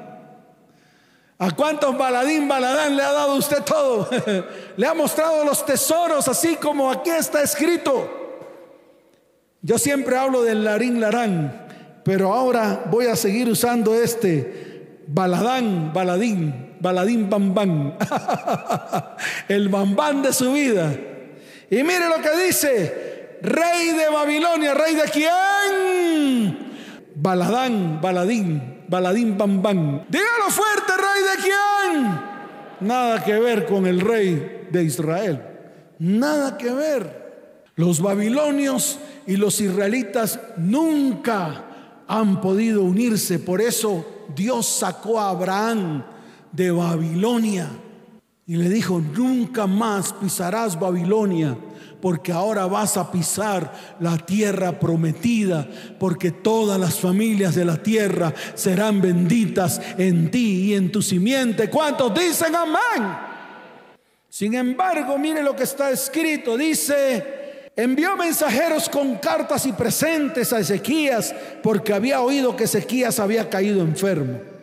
¿A 1.38 1.52
cuántos 1.52 1.98
baladín 1.98 2.48
Baladán 2.48 2.96
le 2.96 3.04
ha 3.04 3.12
dado 3.12 3.36
usted 3.36 3.64
todo? 3.64 4.10
le 4.78 4.88
ha 4.88 4.94
mostrado 4.94 5.44
los 5.44 5.66
tesoros 5.66 6.30
así 6.30 6.56
como 6.56 6.90
aquí 6.90 7.10
está 7.10 7.44
escrito. 7.44 8.48
Yo 9.62 9.78
siempre 9.78 10.16
hablo 10.16 10.42
del 10.42 10.64
larín 10.64 11.02
larán, 11.02 11.68
pero 12.06 12.34
ahora 12.34 12.86
voy 12.90 13.08
a 13.08 13.18
seguir 13.18 13.50
usando 13.50 13.94
este 13.94 15.04
baladán, 15.06 15.92
baladín 15.94 16.65
baladín 16.80 17.30
bambán, 17.30 17.98
el 19.48 19.70
bambán 19.70 20.22
de 20.22 20.34
su 20.34 20.54
vida. 20.54 20.96
Y 21.70 21.84
mire 21.84 22.08
lo 22.10 22.22
que 22.22 22.46
dice, 22.46 23.40
rey 23.42 23.90
de 23.92 24.10
Babilonia, 24.10 24.74
rey 24.74 24.96
de 24.96 25.04
quién? 25.12 26.76
Baladán, 27.16 28.00
baladín, 28.02 28.84
baladín 28.88 29.38
bambán. 29.38 30.06
Dígalo 30.10 30.50
fuerte, 30.50 30.94
rey 30.96 31.24
de 31.24 31.44
quién? 31.44 32.20
Nada 32.82 33.24
que 33.24 33.40
ver 33.40 33.66
con 33.66 33.88
el 33.88 34.02
rey 34.02 34.68
de 34.72 34.84
Israel. 34.84 35.42
Nada 36.00 36.58
que 36.58 36.72
ver. 36.72 37.26
Los 37.76 38.02
babilonios 38.02 39.00
y 39.28 39.38
los 39.38 39.60
israelitas 39.60 40.40
nunca 40.58 41.66
han 42.08 42.42
podido 42.42 42.84
unirse. 42.84 43.40
Por 43.40 43.62
eso 43.62 44.06
Dios 44.36 44.68
sacó 44.68 45.20
a 45.20 45.30
Abraham 45.30 46.04
de 46.56 46.72
Babilonia. 46.72 47.70
Y 48.48 48.58
le 48.58 48.70
dijo, 48.70 49.00
nunca 49.00 49.66
más 49.66 50.14
pisarás 50.14 50.80
Babilonia, 50.80 51.58
porque 52.00 52.32
ahora 52.32 52.68
vas 52.68 52.96
a 52.96 53.12
pisar 53.12 53.74
la 54.00 54.18
tierra 54.18 54.80
prometida, 54.80 55.68
porque 56.00 56.30
todas 56.30 56.80
las 56.80 57.00
familias 57.00 57.56
de 57.56 57.66
la 57.66 57.82
tierra 57.82 58.32
serán 58.54 59.02
benditas 59.02 59.82
en 59.98 60.30
ti 60.30 60.66
y 60.66 60.76
en 60.76 60.92
tu 60.92 61.02
simiente. 61.02 61.72
¿Cuántos 61.72 62.14
dicen 62.14 62.56
amén? 62.56 63.18
Sin 64.30 64.54
embargo, 64.54 65.18
mire 65.18 65.42
lo 65.42 65.56
que 65.56 65.64
está 65.64 65.90
escrito. 65.90 66.56
Dice, 66.56 67.72
envió 67.76 68.16
mensajeros 68.16 68.90
con 68.90 69.16
cartas 69.16 69.66
y 69.66 69.72
presentes 69.72 70.54
a 70.54 70.60
Ezequías, 70.60 71.34
porque 71.64 71.94
había 71.94 72.22
oído 72.22 72.56
que 72.56 72.66
Ezequías 72.66 73.20
había 73.20 73.50
caído 73.50 73.82
enfermo. 73.82 74.55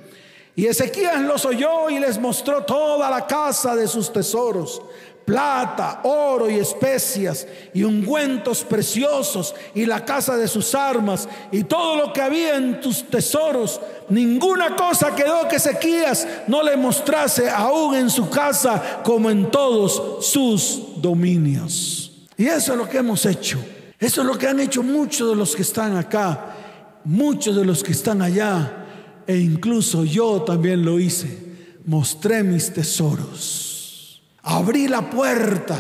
Y 0.55 0.67
Ezequías 0.67 1.21
los 1.23 1.45
oyó 1.47 1.89
y 1.89 1.99
les 1.99 2.19
mostró 2.19 2.63
toda 2.65 3.09
la 3.09 3.27
casa 3.27 3.75
de 3.75 3.89
sus 3.89 4.13
tesoros, 4.13 4.83
plata, 5.25 6.01
oro 6.05 6.51
y 6.51 6.57
especias, 6.57 7.47
y 7.73 7.85
ungüentos 7.85 8.63
preciosos, 8.63 9.55
y 9.75 9.87
la 9.87 10.05
casa 10.05 10.37
de 10.37 10.47
sus 10.49 10.75
armas, 10.75 11.27
y 11.51 11.65
todo 11.65 11.97
lo 11.97 12.13
que 12.13 12.21
había 12.21 12.57
en 12.57 12.83
tus 12.83 13.05
tesoros. 13.05 13.81
Ninguna 14.11 14.77
cosa 14.77 15.15
quedó 15.15 15.49
que 15.49 15.57
Ezequías 15.57 16.29
no 16.49 16.63
le 16.63 16.77
mostrase 16.77 17.49
aún 17.49 17.95
en 17.95 18.11
su 18.11 18.29
casa 18.29 19.01
como 19.03 19.31
en 19.31 19.51
todos 19.51 20.27
sus 20.27 21.01
dominios. 21.01 22.13
Y 22.37 22.47
eso 22.47 22.73
es 22.73 22.79
lo 22.79 22.89
que 22.89 22.99
hemos 22.99 23.25
hecho. 23.25 23.59
Eso 23.99 24.21
es 24.21 24.27
lo 24.27 24.37
que 24.37 24.49
han 24.49 24.61
hecho 24.61 24.83
muchos 24.83 25.31
de 25.31 25.37
los 25.37 25.57
que 25.57 25.63
están 25.63 25.97
acá, 25.97 26.57
muchos 27.05 27.57
de 27.57 27.65
los 27.65 27.83
que 27.83 27.93
están 27.93 28.21
allá 28.21 28.82
e 29.27 29.37
incluso 29.37 30.05
yo 30.05 30.43
también 30.43 30.85
lo 30.85 30.99
hice. 30.99 31.39
Mostré 31.85 32.43
mis 32.43 32.73
tesoros. 32.73 34.23
Abrí 34.43 34.89
la 34.89 35.09
puerta 35.09 35.79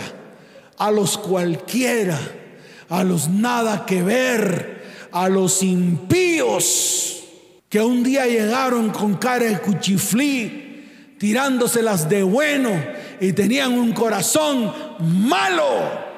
a 0.78 0.90
los 0.90 1.18
cualquiera, 1.18 2.18
a 2.88 3.04
los 3.04 3.28
nada 3.28 3.86
que 3.86 4.02
ver, 4.02 4.82
a 5.12 5.28
los 5.28 5.62
impíos 5.62 7.22
que 7.68 7.80
un 7.80 8.02
día 8.02 8.26
llegaron 8.26 8.90
con 8.90 9.14
cara 9.14 9.46
de 9.46 9.58
cuchiflí, 9.58 11.16
tirándoselas 11.18 12.08
de 12.08 12.22
bueno 12.22 12.70
y 13.18 13.32
tenían 13.32 13.72
un 13.72 13.92
corazón 13.92 14.70
malo. 14.98 16.12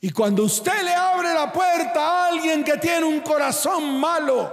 Y 0.00 0.10
cuando 0.10 0.44
usted 0.44 0.82
le 0.84 0.94
abre 0.94 1.34
la 1.34 1.52
puerta 1.52 2.00
a 2.00 2.28
alguien 2.28 2.64
que 2.64 2.78
tiene 2.78 3.04
un 3.04 3.20
corazón 3.20 4.00
malo, 4.00 4.50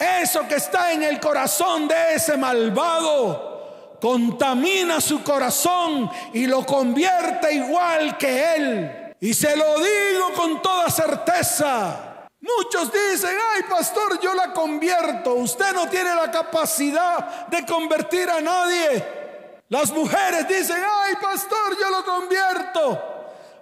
eso 0.00 0.48
que 0.48 0.56
está 0.56 0.92
en 0.92 1.02
el 1.02 1.20
corazón 1.20 1.86
de 1.86 2.14
ese 2.14 2.36
malvado 2.36 3.50
contamina 4.00 5.00
su 5.00 5.22
corazón 5.22 6.10
y 6.32 6.46
lo 6.46 6.64
convierte 6.64 7.52
igual 7.52 8.16
que 8.16 8.54
él. 8.56 9.14
Y 9.20 9.34
se 9.34 9.54
lo 9.54 9.78
digo 9.78 10.32
con 10.34 10.62
toda 10.62 10.88
certeza. 10.90 12.28
Muchos 12.40 12.90
dicen, 12.90 13.36
ay 13.54 13.62
pastor, 13.68 14.18
yo 14.20 14.34
la 14.34 14.52
convierto. 14.54 15.34
Usted 15.34 15.74
no 15.74 15.88
tiene 15.88 16.14
la 16.14 16.30
capacidad 16.30 17.46
de 17.48 17.66
convertir 17.66 18.30
a 18.30 18.40
nadie. 18.40 19.20
Las 19.68 19.92
mujeres 19.92 20.48
dicen, 20.48 20.82
ay 20.82 21.14
pastor, 21.20 21.76
yo 21.78 21.90
lo 21.90 22.04
convierto. 22.04 23.02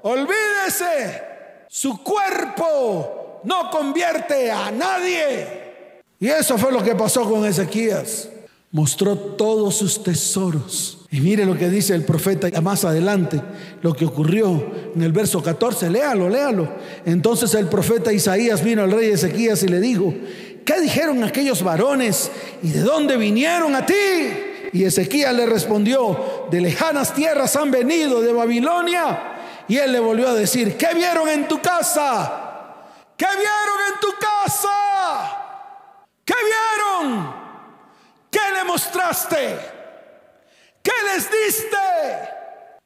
Olvídese, 0.03 1.25
su 1.69 2.03
cuerpo 2.05 3.41
no 3.43 3.71
convierte 3.71 4.53
a 4.53 4.71
nadie. 4.71 5.58
Y 6.21 6.29
eso 6.29 6.59
fue 6.59 6.73
lo 6.73 6.83
que 6.83 6.95
pasó 6.95 7.29
con 7.29 7.47
Ezequías. 7.47 8.29
Mostró 8.71 9.17
todos 9.17 9.77
sus 9.77 10.03
tesoros 10.03 10.99
y 11.11 11.21
mire 11.21 11.47
lo 11.47 11.57
que 11.57 11.71
dice 11.71 11.95
el 11.95 12.05
profeta 12.05 12.49
más 12.61 12.85
adelante, 12.85 13.41
lo 13.81 13.95
que 13.95 14.05
ocurrió 14.05 14.73
en 14.95 15.03
el 15.03 15.11
verso 15.11 15.43
14, 15.43 15.89
léalo, 15.89 16.29
léalo. 16.29 16.69
Entonces 17.07 17.55
el 17.55 17.67
profeta 17.69 18.13
Isaías 18.13 18.63
vino 18.63 18.83
al 18.83 18.91
rey 18.91 19.11
Ezequías 19.11 19.63
y 19.63 19.69
le 19.69 19.81
dijo, 19.81 20.13
¿qué 20.67 20.81
dijeron 20.83 21.25
aquellos 21.25 21.63
varones 21.63 22.31
y 22.63 22.69
de 22.69 22.81
dónde 22.81 23.17
vinieron 23.17 23.75
a 23.75 23.87
ti? 23.87 23.95
Y 24.75 24.85
Ezequías 24.85 25.35
le 25.35 25.47
respondió, 25.47 26.47
de 26.51 26.61
lejanas 26.61 27.15
tierras 27.15 27.57
han 27.57 27.71
venido, 27.71 28.21
de 28.21 28.35
Babilonia. 28.35 29.37
Y 29.67 29.77
él 29.77 29.93
le 29.93 30.01
volvió 30.01 30.29
a 30.29 30.35
decir, 30.35 30.77
¿qué 30.77 30.89
vieron 30.95 31.27
en 31.29 31.49
tu 31.49 31.59
casa? 31.63 32.75
¿Qué 33.17 33.27
vieron 33.27 33.95
en 33.95 34.01
tu 34.01 34.09
casa? 34.19 35.38
¿Qué 36.29 36.35
vieron? 36.45 37.35
¿Qué 38.31 38.53
le 38.53 38.65
mostraste? 38.65 39.59
¿Qué 40.83 40.93
les 41.07 41.31
diste? 41.31 41.79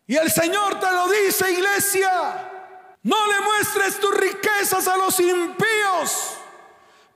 Y 0.07 0.15
el 0.15 0.31
Señor 0.31 0.79
te 0.79 0.87
lo 0.93 1.09
dice, 1.09 1.51
iglesia. 1.51 2.51
No 3.03 3.27
le 3.27 3.41
muestres 3.41 3.99
tus 3.99 4.17
riquezas 4.17 4.87
a 4.87 4.97
los 4.97 5.19
impíos, 5.19 6.37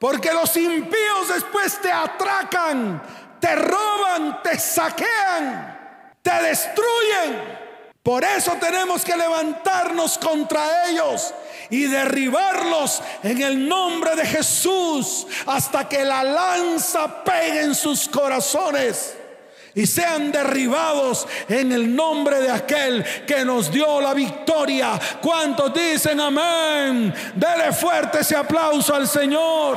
porque 0.01 0.33
los 0.33 0.57
impíos 0.57 1.29
después 1.33 1.81
te 1.81 1.93
atracan, 1.93 3.01
te 3.39 3.55
roban, 3.55 4.43
te 4.43 4.59
saquean, 4.59 6.19
te 6.23 6.43
destruyen. 6.43 7.57
Por 8.03 8.25
eso 8.25 8.57
tenemos 8.59 9.05
que 9.05 9.17
levantarnos 9.17 10.19
contra 10.19 10.89
ellos 10.89 11.33
y 11.71 11.85
derribarlos 11.87 13.03
en 13.23 13.43
el 13.43 13.69
nombre 13.69 14.17
de 14.17 14.27
Jesús 14.27 15.27
hasta 15.47 15.89
que 15.89 16.05
la 16.05 16.23
lanza 16.23 17.25
pegue 17.25 17.63
en 17.63 17.75
sus 17.75 18.09
corazones 18.09 19.15
y 19.77 19.87
sean 19.87 20.33
derribados 20.33 21.29
en 21.49 21.71
el 21.71 21.95
nombre 21.95 22.41
de 22.41 22.51
aquel 22.51 23.05
que 23.27 23.45
nos 23.45 23.71
dio 23.71 24.01
la 24.01 24.15
victoria. 24.15 24.99
¿Cuántos 25.21 25.75
dicen 25.75 26.19
amén? 26.19 27.15
Dele 27.35 27.73
fuerte 27.73 28.21
ese 28.21 28.35
aplauso 28.37 28.95
al 28.95 29.07
Señor. 29.07 29.77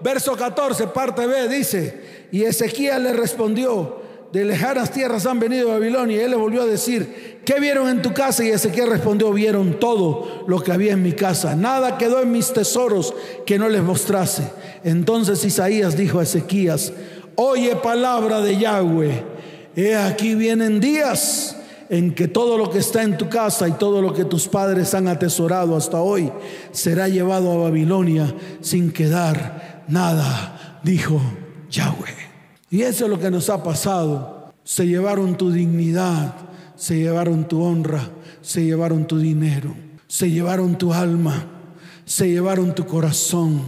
Verso 0.00 0.34
14, 0.34 0.88
parte 0.88 1.26
B, 1.26 1.46
dice, 1.46 2.26
y 2.32 2.42
Ezequiel 2.42 3.04
le 3.04 3.12
respondió, 3.12 4.02
de 4.32 4.44
lejanas 4.44 4.90
tierras 4.90 5.26
han 5.26 5.40
venido 5.40 5.68
de 5.68 5.74
Babilonia. 5.74 6.18
Y 6.18 6.20
él 6.20 6.30
le 6.30 6.36
volvió 6.36 6.62
a 6.62 6.66
decir, 6.66 7.40
¿qué 7.44 7.58
vieron 7.58 7.88
en 7.88 8.02
tu 8.02 8.12
casa? 8.12 8.44
Y 8.44 8.48
Ezequiel 8.48 8.88
respondió, 8.88 9.32
vieron 9.32 9.78
todo 9.80 10.44
lo 10.46 10.60
que 10.60 10.72
había 10.72 10.92
en 10.92 11.02
mi 11.02 11.12
casa. 11.12 11.56
Nada 11.56 11.98
quedó 11.98 12.20
en 12.22 12.30
mis 12.30 12.52
tesoros 12.52 13.14
que 13.44 13.58
no 13.58 13.68
les 13.68 13.82
mostrase. 13.82 14.44
Entonces 14.84 15.44
Isaías 15.44 15.96
dijo 15.96 16.20
a 16.20 16.22
Ezequías, 16.22 16.92
oye 17.34 17.76
palabra 17.76 18.40
de 18.40 18.56
Yahweh, 18.56 19.24
he 19.76 19.96
aquí 19.96 20.34
vienen 20.34 20.80
días 20.80 21.56
en 21.88 22.14
que 22.14 22.28
todo 22.28 22.56
lo 22.56 22.70
que 22.70 22.78
está 22.78 23.02
en 23.02 23.18
tu 23.18 23.28
casa 23.28 23.66
y 23.66 23.72
todo 23.72 24.00
lo 24.00 24.14
que 24.14 24.24
tus 24.24 24.46
padres 24.46 24.94
han 24.94 25.08
atesorado 25.08 25.76
hasta 25.76 26.00
hoy 26.00 26.30
será 26.70 27.08
llevado 27.08 27.50
a 27.50 27.56
Babilonia 27.56 28.32
sin 28.60 28.92
quedar 28.92 29.82
nada, 29.88 30.80
dijo 30.84 31.20
Yahweh. 31.68 32.19
Y 32.70 32.82
eso 32.82 33.04
es 33.04 33.10
lo 33.10 33.18
que 33.18 33.30
nos 33.30 33.50
ha 33.50 33.62
pasado. 33.62 34.52
Se 34.62 34.86
llevaron 34.86 35.36
tu 35.36 35.50
dignidad, 35.50 36.34
se 36.76 36.96
llevaron 36.96 37.48
tu 37.48 37.62
honra, 37.62 38.08
se 38.40 38.64
llevaron 38.64 39.06
tu 39.06 39.18
dinero, 39.18 39.74
se 40.06 40.30
llevaron 40.30 40.78
tu 40.78 40.94
alma, 40.94 41.46
se 42.04 42.30
llevaron 42.30 42.74
tu 42.74 42.86
corazón, 42.86 43.62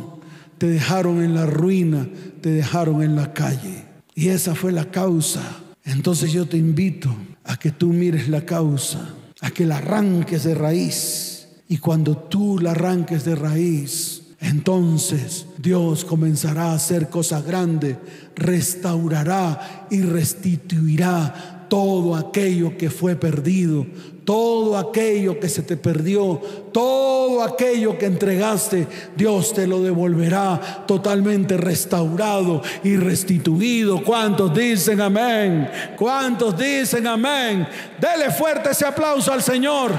te 0.58 0.68
dejaron 0.68 1.22
en 1.22 1.34
la 1.34 1.46
ruina, 1.46 2.08
te 2.40 2.50
dejaron 2.50 3.02
en 3.02 3.16
la 3.16 3.32
calle. 3.32 3.84
Y 4.14 4.28
esa 4.28 4.54
fue 4.54 4.70
la 4.70 4.90
causa. 4.90 5.42
Entonces 5.84 6.32
yo 6.32 6.46
te 6.46 6.56
invito 6.56 7.12
a 7.44 7.56
que 7.56 7.72
tú 7.72 7.88
mires 7.88 8.28
la 8.28 8.46
causa, 8.46 9.14
a 9.40 9.50
que 9.50 9.66
la 9.66 9.78
arranques 9.78 10.44
de 10.44 10.54
raíz. 10.54 11.48
Y 11.68 11.78
cuando 11.78 12.16
tú 12.16 12.58
la 12.60 12.70
arranques 12.72 13.24
de 13.24 13.34
raíz, 13.34 14.21
entonces 14.42 15.46
Dios 15.56 16.04
comenzará 16.04 16.72
a 16.72 16.74
hacer 16.74 17.08
cosas 17.08 17.46
grandes, 17.46 17.96
restaurará 18.34 19.86
y 19.90 20.02
restituirá 20.02 21.66
todo 21.68 22.16
aquello 22.16 22.76
que 22.76 22.90
fue 22.90 23.14
perdido, 23.14 23.86
todo 24.24 24.76
aquello 24.76 25.38
que 25.38 25.48
se 25.48 25.62
te 25.62 25.76
perdió, 25.76 26.40
todo 26.72 27.42
aquello 27.42 27.96
que 27.96 28.06
entregaste, 28.06 28.86
Dios 29.16 29.54
te 29.54 29.66
lo 29.66 29.80
devolverá 29.80 30.84
totalmente 30.86 31.56
restaurado 31.56 32.62
y 32.82 32.96
restituido. 32.96 34.02
¿Cuántos 34.02 34.52
dicen 34.52 35.00
amén? 35.00 35.70
¿Cuántos 35.96 36.58
dicen 36.58 37.06
amén? 37.06 37.66
Dele 37.98 38.30
fuerte 38.32 38.72
ese 38.72 38.84
aplauso 38.84 39.32
al 39.32 39.42
Señor. 39.42 39.92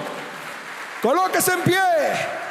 Colóquese 1.01 1.53
en 1.53 1.61
pie. 1.61 2.42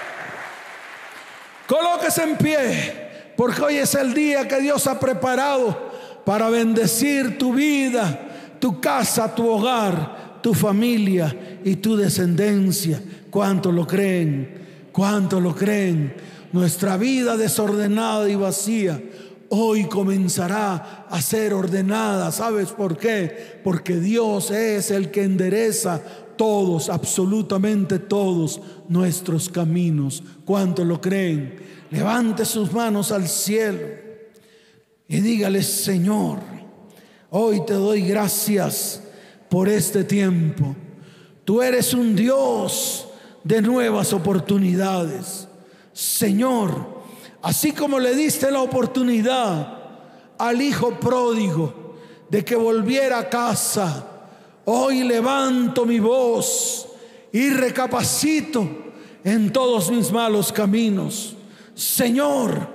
Colóquese 1.72 2.22
en 2.24 2.36
pie, 2.36 3.32
porque 3.34 3.62
hoy 3.62 3.76
es 3.76 3.94
el 3.94 4.12
día 4.12 4.46
que 4.46 4.60
Dios 4.60 4.86
ha 4.86 5.00
preparado 5.00 5.74
para 6.22 6.50
bendecir 6.50 7.38
tu 7.38 7.54
vida, 7.54 8.58
tu 8.60 8.78
casa, 8.78 9.34
tu 9.34 9.48
hogar, 9.48 10.42
tu 10.42 10.52
familia 10.52 11.34
y 11.64 11.76
tu 11.76 11.96
descendencia. 11.96 13.02
¿Cuánto 13.30 13.72
lo 13.72 13.86
creen? 13.86 14.90
¿Cuánto 14.92 15.40
lo 15.40 15.54
creen? 15.54 16.14
Nuestra 16.52 16.98
vida 16.98 17.38
desordenada 17.38 18.28
y 18.28 18.34
vacía 18.34 19.00
hoy 19.48 19.84
comenzará 19.84 21.06
a 21.08 21.22
ser 21.22 21.54
ordenada. 21.54 22.32
¿Sabes 22.32 22.68
por 22.68 22.98
qué? 22.98 23.60
Porque 23.64 23.98
Dios 23.98 24.50
es 24.50 24.90
el 24.90 25.10
que 25.10 25.24
endereza 25.24 26.02
todos, 26.36 26.90
absolutamente 26.90 27.98
todos 27.98 28.60
nuestros 28.90 29.48
caminos. 29.48 30.22
¿Cuánto 30.44 30.84
lo 30.84 31.00
creen? 31.00 31.61
Levante 31.92 32.44
sus 32.44 32.72
manos 32.72 33.12
al 33.12 33.28
cielo 33.28 33.86
y 35.06 35.20
dígale, 35.20 35.62
Señor, 35.62 36.40
hoy 37.30 37.64
te 37.64 37.74
doy 37.74 38.02
gracias 38.02 39.02
por 39.48 39.68
este 39.68 40.02
tiempo. 40.02 40.74
Tú 41.44 41.62
eres 41.62 41.94
un 41.94 42.16
Dios 42.16 43.06
de 43.44 43.62
nuevas 43.62 44.12
oportunidades. 44.12 45.46
Señor, 45.92 47.04
así 47.42 47.70
como 47.70 48.00
le 48.00 48.16
diste 48.16 48.50
la 48.50 48.62
oportunidad 48.62 49.78
al 50.38 50.60
hijo 50.60 50.98
pródigo 50.98 51.94
de 52.28 52.44
que 52.44 52.56
volviera 52.56 53.20
a 53.20 53.28
casa, 53.28 54.08
Hoy 54.64 55.02
levanto 55.02 55.84
mi 55.84 55.98
voz 55.98 56.86
y 57.32 57.50
recapacito 57.50 58.68
en 59.24 59.52
todos 59.52 59.90
mis 59.90 60.12
malos 60.12 60.52
caminos. 60.52 61.36
Señor, 61.74 62.68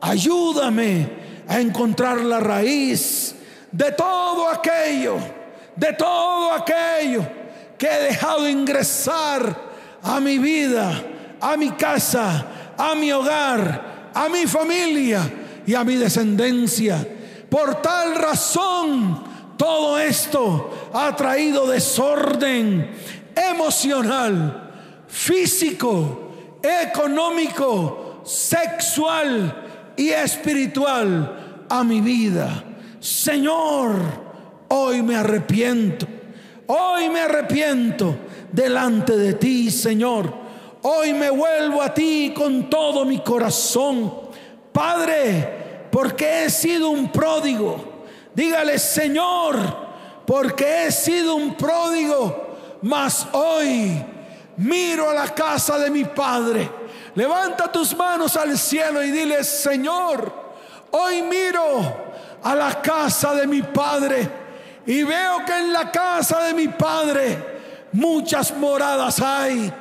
ayúdame 0.00 1.08
a 1.48 1.60
encontrar 1.60 2.20
la 2.20 2.40
raíz 2.40 3.34
de 3.70 3.92
todo 3.92 4.48
aquello, 4.48 5.16
de 5.74 5.92
todo 5.94 6.52
aquello 6.52 7.26
que 7.78 7.86
he 7.86 8.02
dejado 8.04 8.48
ingresar 8.48 9.72
a 10.02 10.20
mi 10.20 10.38
vida, 10.38 11.02
a 11.40 11.56
mi 11.56 11.70
casa, 11.70 12.46
a 12.76 12.94
mi 12.94 13.10
hogar, 13.12 14.10
a 14.14 14.28
mi 14.28 14.46
familia 14.46 15.20
y 15.66 15.74
a 15.74 15.84
mi 15.84 15.96
descendencia. 15.96 17.06
Por 17.48 17.82
tal 17.82 18.14
razón, 18.14 19.24
todo 19.56 19.98
esto 19.98 20.90
ha 20.92 21.14
traído 21.16 21.66
desorden 21.66 22.90
emocional, 23.34 24.70
físico, 25.08 26.58
económico, 26.62 28.01
sexual 28.24 29.94
y 29.96 30.10
espiritual 30.10 31.66
a 31.68 31.84
mi 31.84 32.00
vida. 32.00 32.64
Señor, 33.00 33.94
hoy 34.68 35.02
me 35.02 35.16
arrepiento. 35.16 36.06
Hoy 36.66 37.08
me 37.10 37.20
arrepiento 37.20 38.16
delante 38.50 39.16
de 39.16 39.34
ti, 39.34 39.70
Señor. 39.70 40.42
Hoy 40.82 41.12
me 41.12 41.30
vuelvo 41.30 41.82
a 41.82 41.92
ti 41.92 42.32
con 42.34 42.70
todo 42.70 43.04
mi 43.04 43.20
corazón. 43.20 44.12
Padre, 44.72 45.88
porque 45.90 46.44
he 46.44 46.50
sido 46.50 46.90
un 46.90 47.12
pródigo 47.12 47.92
Dígale, 48.34 48.78
Señor, 48.78 49.56
porque 50.26 50.86
he 50.86 50.92
sido 50.92 51.34
un 51.34 51.54
pródigo, 51.54 52.56
mas 52.82 53.26
hoy 53.32 54.02
miro 54.56 55.10
a 55.10 55.14
la 55.14 55.34
casa 55.34 55.78
de 55.78 55.90
mi 55.90 56.04
Padre. 56.04 56.70
Levanta 57.14 57.70
tus 57.70 57.94
manos 57.96 58.36
al 58.36 58.56
cielo 58.58 59.02
y 59.02 59.10
dile, 59.10 59.44
Señor, 59.44 60.32
hoy 60.92 61.22
miro 61.22 62.12
a 62.42 62.54
la 62.54 62.80
casa 62.80 63.34
de 63.34 63.46
mi 63.46 63.62
Padre 63.62 64.28
y 64.86 65.02
veo 65.02 65.44
que 65.44 65.58
en 65.58 65.72
la 65.72 65.90
casa 65.90 66.42
de 66.44 66.54
mi 66.54 66.68
Padre 66.68 67.52
muchas 67.92 68.56
moradas 68.56 69.20
hay. 69.20 69.72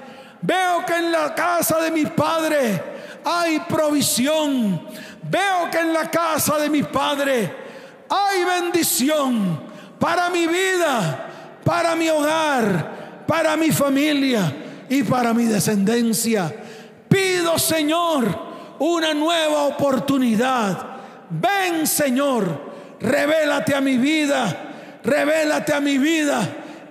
Veo 0.41 0.85
que 0.85 0.95
en 0.95 1.11
la 1.11 1.33
casa 1.33 1.79
de 1.79 1.91
mi 1.91 2.05
Padre 2.05 2.83
hay 3.23 3.59
provisión. 3.61 4.87
Veo 5.23 5.69
que 5.71 5.79
en 5.79 5.93
la 5.93 6.09
casa 6.09 6.57
de 6.57 6.69
mi 6.69 6.83
Padre 6.83 7.55
hay 8.09 8.43
bendición 8.43 9.61
para 9.97 10.29
mi 10.29 10.47
vida, 10.47 11.29
para 11.63 11.95
mi 11.95 12.09
hogar, 12.09 13.23
para 13.25 13.55
mi 13.55 13.71
familia 13.71 14.53
y 14.89 15.03
para 15.03 15.33
mi 15.33 15.45
descendencia. 15.45 16.53
Señor, 17.57 18.25
una 18.79 19.13
nueva 19.13 19.63
oportunidad. 19.63 20.87
Ven, 21.29 21.85
Señor, 21.87 22.45
revélate 22.99 23.75
a 23.75 23.81
mi 23.81 23.97
vida, 23.97 24.99
revélate 25.03 25.73
a 25.73 25.79
mi 25.79 25.97
vida 25.97 26.41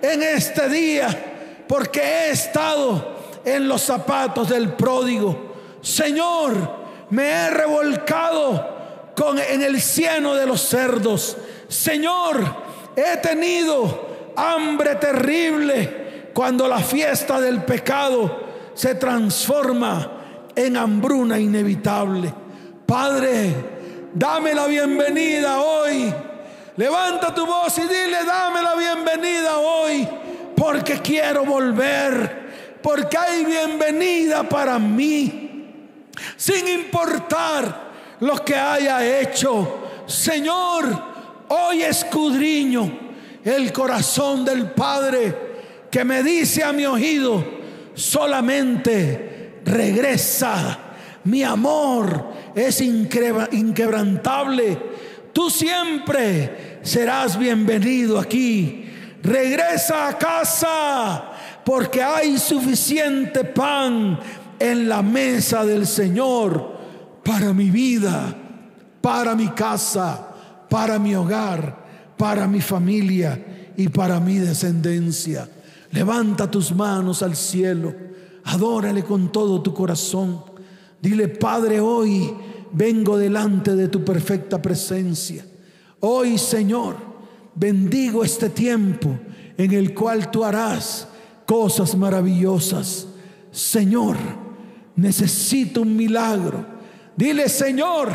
en 0.01 0.23
este 0.23 0.67
día, 0.69 1.63
porque 1.67 2.01
he 2.01 2.29
estado 2.31 3.17
en 3.45 3.67
los 3.67 3.81
zapatos 3.81 4.49
del 4.49 4.73
pródigo. 4.73 5.53
Señor, 5.81 6.53
me 7.09 7.29
he 7.29 7.49
revolcado 7.49 8.71
en 9.49 9.61
el 9.61 9.81
cieno 9.81 10.33
de 10.33 10.45
los 10.45 10.61
cerdos. 10.61 11.37
Señor, 11.67 12.43
he 12.95 13.17
tenido 13.17 14.33
hambre 14.35 14.95
terrible 14.95 16.29
cuando 16.33 16.67
la 16.67 16.79
fiesta 16.79 17.39
del 17.39 17.63
pecado 17.63 18.39
se 18.73 18.95
transforma 18.95 20.20
en 20.65 20.77
hambruna 20.77 21.39
inevitable. 21.39 22.33
Padre, 22.85 23.53
dame 24.13 24.53
la 24.53 24.67
bienvenida 24.67 25.61
hoy. 25.61 26.13
Levanta 26.77 27.33
tu 27.33 27.45
voz 27.45 27.77
y 27.77 27.81
dile, 27.81 28.23
dame 28.25 28.61
la 28.61 28.75
bienvenida 28.75 29.57
hoy, 29.57 30.07
porque 30.55 30.99
quiero 30.99 31.45
volver, 31.45 32.79
porque 32.81 33.17
hay 33.17 33.45
bienvenida 33.45 34.43
para 34.43 34.79
mí, 34.79 35.67
sin 36.37 36.67
importar 36.67 37.91
lo 38.19 38.43
que 38.43 38.55
haya 38.55 39.19
hecho. 39.19 39.79
Señor, 40.05 40.85
hoy 41.49 41.83
escudriño 41.83 42.99
el 43.43 43.73
corazón 43.73 44.45
del 44.45 44.71
Padre 44.71 45.51
que 45.89 46.03
me 46.05 46.23
dice 46.23 46.63
a 46.63 46.71
mi 46.71 46.85
oído, 46.85 47.43
solamente 47.93 49.30
regresa, 49.65 50.79
mi 51.23 51.43
amor 51.43 52.31
es 52.55 52.81
inquebrantable, 52.81 54.77
tú 55.33 55.49
siempre 55.49 56.79
serás 56.81 57.37
bienvenido 57.37 58.19
aquí, 58.19 58.85
regresa 59.21 60.07
a 60.07 60.17
casa, 60.17 61.23
porque 61.63 62.01
hay 62.01 62.37
suficiente 62.37 63.43
pan 63.43 64.19
en 64.59 64.89
la 64.89 65.01
mesa 65.01 65.65
del 65.65 65.87
Señor 65.87 66.79
para 67.23 67.53
mi 67.53 67.69
vida, 67.69 68.35
para 68.99 69.35
mi 69.35 69.49
casa, 69.49 70.27
para 70.69 70.99
mi 70.99 71.15
hogar, 71.15 71.81
para 72.17 72.47
mi 72.47 72.61
familia 72.61 73.73
y 73.75 73.89
para 73.89 74.19
mi 74.19 74.37
descendencia. 74.37 75.47
Levanta 75.91 76.49
tus 76.49 76.71
manos 76.73 77.21
al 77.23 77.35
cielo, 77.35 77.93
adórale 78.45 79.03
con 79.03 79.31
todo 79.31 79.61
tu 79.61 79.73
corazón. 79.73 80.43
Dile, 81.01 81.27
Padre, 81.27 81.79
hoy 81.79 82.33
vengo 82.71 83.17
delante 83.17 83.75
de 83.75 83.87
tu 83.87 84.03
perfecta 84.03 84.61
presencia. 84.61 85.45
Hoy, 85.99 86.37
Señor, 86.37 86.95
bendigo 87.55 88.23
este 88.23 88.49
tiempo 88.49 89.17
en 89.57 89.71
el 89.73 89.93
cual 89.93 90.31
tú 90.31 90.43
harás 90.43 91.07
cosas 91.45 91.95
maravillosas. 91.95 93.07
Señor, 93.51 94.17
necesito 94.95 95.81
un 95.81 95.95
milagro. 95.95 96.65
Dile, 97.15 97.49
Señor, 97.49 98.09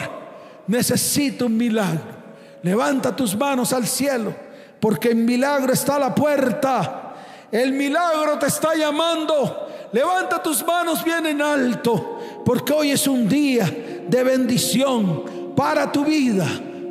necesito 0.66 1.46
un 1.46 1.56
milagro. 1.56 2.16
Levanta 2.62 3.14
tus 3.14 3.36
manos 3.36 3.72
al 3.72 3.86
cielo, 3.86 4.34
porque 4.80 5.10
en 5.10 5.24
milagro 5.24 5.72
está 5.72 5.98
la 5.98 6.14
puerta. 6.14 7.05
El 7.50 7.72
milagro 7.72 8.38
te 8.38 8.46
está 8.46 8.74
llamando. 8.74 9.68
Levanta 9.92 10.42
tus 10.42 10.64
manos 10.66 11.04
bien 11.04 11.26
en 11.26 11.40
alto, 11.40 12.18
porque 12.44 12.72
hoy 12.72 12.90
es 12.90 13.06
un 13.06 13.28
día 13.28 13.70
de 14.08 14.24
bendición 14.24 15.54
para 15.56 15.90
tu 15.90 16.04
vida, 16.04 16.46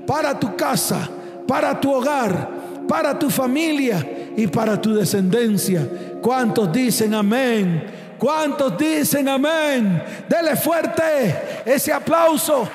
para 0.08 0.40
tu 0.40 0.56
casa, 0.56 1.10
para 1.48 1.80
tu 1.80 1.94
hogar, 1.94 2.50
para 2.88 3.18
tu 3.20 3.30
familia 3.30 4.34
y 4.36 4.48
para 4.48 4.82
tu 4.82 4.96
descendencia. 4.96 5.88
¿Cuántos 6.22 6.72
dicen 6.72 7.14
amén? 7.14 8.16
¿Cuántos 8.18 8.78
dicen 8.78 9.28
amén? 9.28 10.02
Dele 10.28 10.56
fuerte 10.56 11.64
ese 11.66 11.92
aplauso 11.92 12.68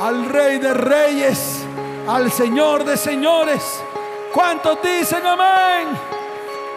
al 0.00 0.24
Rey 0.24 0.58
de 0.58 0.72
Reyes, 0.74 1.58
al 2.08 2.32
Señor 2.32 2.84
de 2.84 2.96
Señores. 2.96 3.62
¿Cuántos 4.32 4.78
dicen 4.82 5.24
amén? 5.26 6.17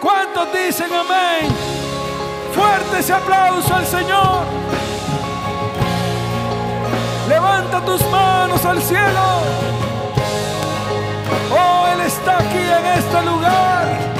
¿Cuántos 0.02 0.52
dicen 0.52 0.92
amén? 0.92 1.48
Fuerte 2.52 2.98
ese 2.98 3.12
aplauso 3.12 3.72
al 3.72 3.86
Señor. 3.86 4.44
Levanta 7.28 7.84
tus 7.84 8.04
manos 8.10 8.64
al 8.64 8.82
cielo. 8.82 9.24
Oh, 11.52 11.86
Él 11.92 12.00
está 12.00 12.38
aquí 12.38 12.64
en 12.78 12.86
este 12.98 13.22
lugar. 13.22 14.12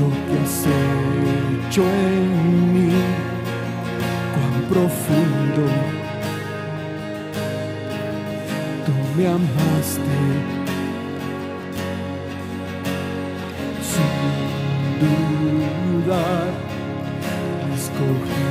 Lo 0.00 0.08
que 0.26 0.36
has 0.42 0.66
hecho 1.68 1.82
me 9.16 9.26
amaste. 9.26 10.00
Sin 13.90 15.00
dudar, 15.00 16.48
escogiste 17.74 18.43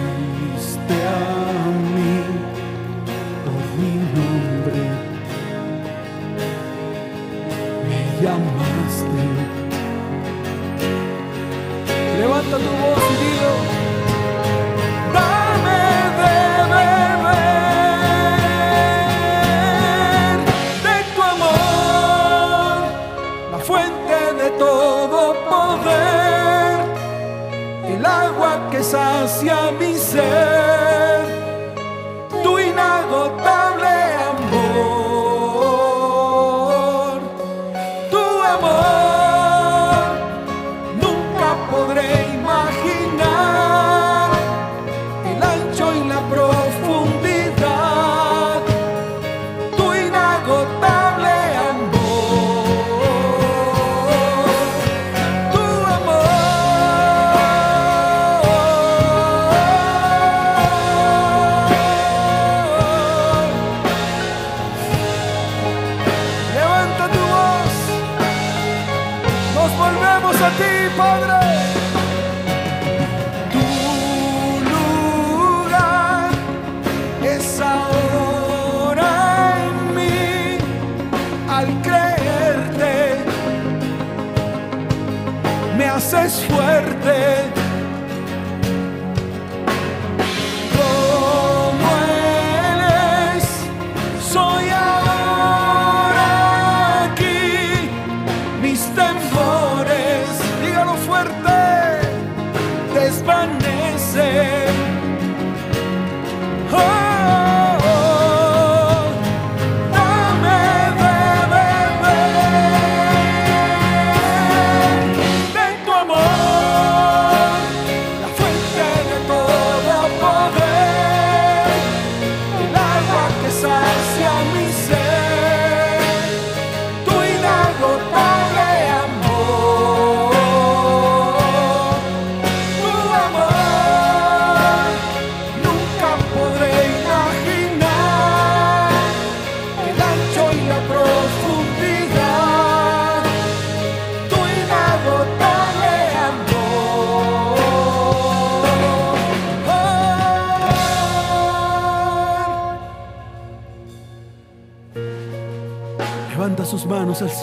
haces 86.03 86.43
fuerte. 86.49 87.62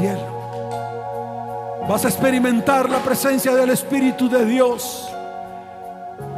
Cielo. 0.01 0.41
Vas 1.89 2.05
a 2.05 2.09
experimentar 2.09 2.89
la 2.89 2.99
presencia 3.01 3.55
del 3.55 3.71
Espíritu 3.71 4.29
de 4.29 4.45
Dios 4.45 5.09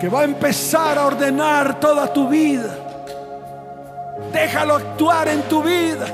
que 0.01 0.09
va 0.09 0.23
a 0.23 0.25
empezar 0.25 0.99
a 0.99 1.07
ordenar 1.07 1.79
toda 1.79 2.13
tu 2.13 2.29
vida. 2.29 2.75
Déjalo 4.33 4.77
actuar 4.77 5.29
en 5.29 5.43
tu 5.43 5.63
vida. 5.63 6.07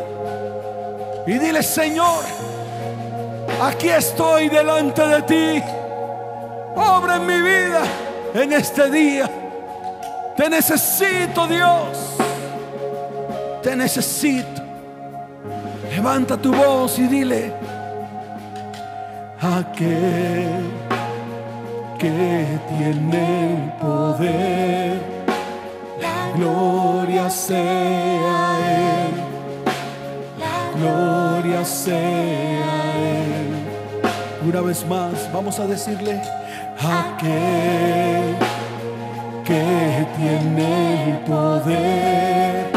Y 1.26 1.38
dile, 1.38 1.62
Señor, 1.62 2.22
aquí 3.62 3.88
estoy 3.88 4.48
delante 4.48 5.06
de 5.06 5.22
ti. 5.22 5.62
Obra 6.76 7.16
en 7.16 7.26
mi 7.26 7.40
vida 7.40 7.82
en 8.34 8.52
este 8.52 8.90
día. 8.90 9.30
Te 10.36 10.50
necesito, 10.50 11.46
Dios. 11.46 12.16
Te 13.62 13.74
necesito. 13.74 14.67
Levanta 15.98 16.36
tu 16.36 16.54
voz 16.54 16.96
y 17.00 17.08
dile, 17.08 17.52
aquel 19.40 20.62
que 21.98 22.46
tiene 22.68 23.54
el 23.54 23.72
poder, 23.80 25.02
la 26.00 26.36
gloria 26.36 27.28
sea 27.28 28.46
Él, 28.76 29.14
la 30.38 30.78
gloria 30.78 31.64
sea 31.64 32.96
Él. 32.96 34.48
Una 34.48 34.60
vez 34.60 34.86
más, 34.86 35.28
vamos 35.32 35.58
a 35.58 35.66
decirle, 35.66 36.22
aquel 36.78 38.36
que 39.44 40.06
tiene 40.16 41.10
el 41.10 41.18
poder, 41.24 42.70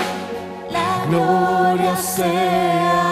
la 0.72 1.05
gloria 1.07 1.95
sea 1.97 3.11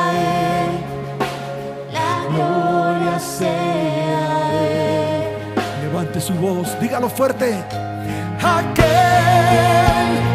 su 6.30 6.36
voz, 6.36 6.80
dígalo 6.80 7.09
fuerte. 7.09 7.55
Aquel 8.43 10.28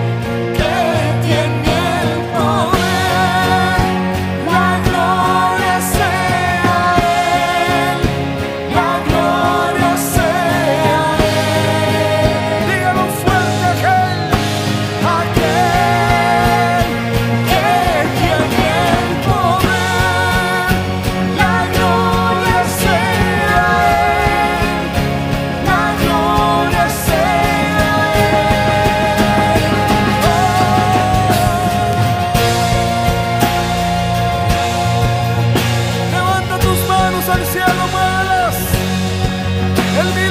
El 39.95 40.24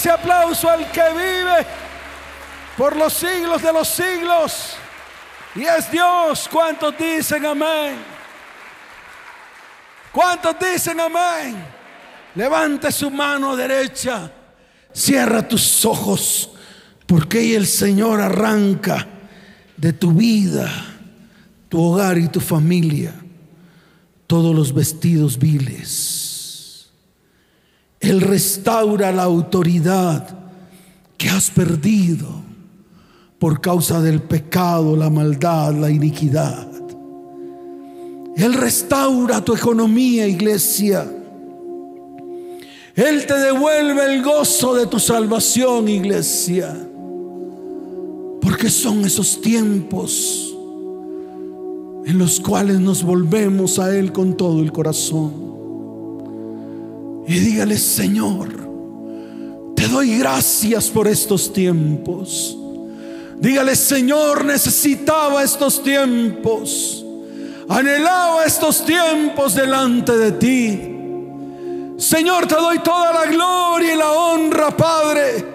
ese 0.00 0.08
aplauso 0.08 0.66
al 0.70 0.90
que 0.90 1.02
vive 1.12 1.66
por 2.74 2.96
los 2.96 3.12
siglos 3.12 3.60
de 3.60 3.70
los 3.70 3.86
siglos. 3.86 4.72
Y 5.54 5.64
es 5.64 5.90
Dios, 5.90 6.48
¿cuántos 6.50 6.96
dicen 6.96 7.44
amén? 7.44 7.96
¿Cuántos 10.10 10.56
dicen 10.58 10.98
amén? 11.00 11.54
Levante 12.34 12.90
su 12.90 13.10
mano 13.10 13.54
derecha, 13.54 14.32
cierra 14.90 15.46
tus 15.46 15.84
ojos, 15.84 16.50
porque 17.06 17.54
el 17.54 17.66
Señor 17.66 18.22
arranca 18.22 19.06
de 19.76 19.92
tu 19.92 20.12
vida, 20.12 20.70
tu 21.68 21.78
hogar 21.78 22.16
y 22.16 22.28
tu 22.28 22.40
familia 22.40 23.12
todos 24.26 24.54
los 24.54 24.72
vestidos 24.72 25.38
viles. 25.38 26.29
Él 28.00 28.22
restaura 28.22 29.12
la 29.12 29.24
autoridad 29.24 30.26
que 31.18 31.28
has 31.28 31.50
perdido 31.50 32.26
por 33.38 33.60
causa 33.60 34.00
del 34.00 34.22
pecado, 34.22 34.96
la 34.96 35.10
maldad, 35.10 35.74
la 35.74 35.90
iniquidad. 35.90 36.66
Él 38.36 38.54
restaura 38.54 39.44
tu 39.44 39.54
economía, 39.54 40.26
iglesia. 40.26 41.06
Él 42.94 43.26
te 43.26 43.34
devuelve 43.34 44.14
el 44.14 44.22
gozo 44.22 44.74
de 44.74 44.86
tu 44.86 44.98
salvación, 44.98 45.88
iglesia. 45.88 46.74
Porque 48.40 48.70
son 48.70 49.04
esos 49.04 49.42
tiempos 49.42 50.54
en 52.06 52.18
los 52.18 52.40
cuales 52.40 52.80
nos 52.80 53.02
volvemos 53.02 53.78
a 53.78 53.94
Él 53.94 54.10
con 54.10 54.36
todo 54.36 54.60
el 54.60 54.72
corazón. 54.72 55.49
Y 57.30 57.38
dígale, 57.38 57.78
Señor, 57.78 58.48
te 59.76 59.86
doy 59.86 60.18
gracias 60.18 60.88
por 60.88 61.06
estos 61.06 61.52
tiempos. 61.52 62.58
Dígale, 63.38 63.76
Señor, 63.76 64.44
necesitaba 64.44 65.44
estos 65.44 65.80
tiempos. 65.80 67.04
Anhelaba 67.68 68.44
estos 68.44 68.84
tiempos 68.84 69.54
delante 69.54 70.18
de 70.18 70.32
ti. 70.32 72.00
Señor, 72.02 72.48
te 72.48 72.56
doy 72.56 72.80
toda 72.80 73.12
la 73.12 73.26
gloria 73.26 73.94
y 73.94 73.96
la 73.96 74.10
honra, 74.10 74.76
Padre. 74.76 75.46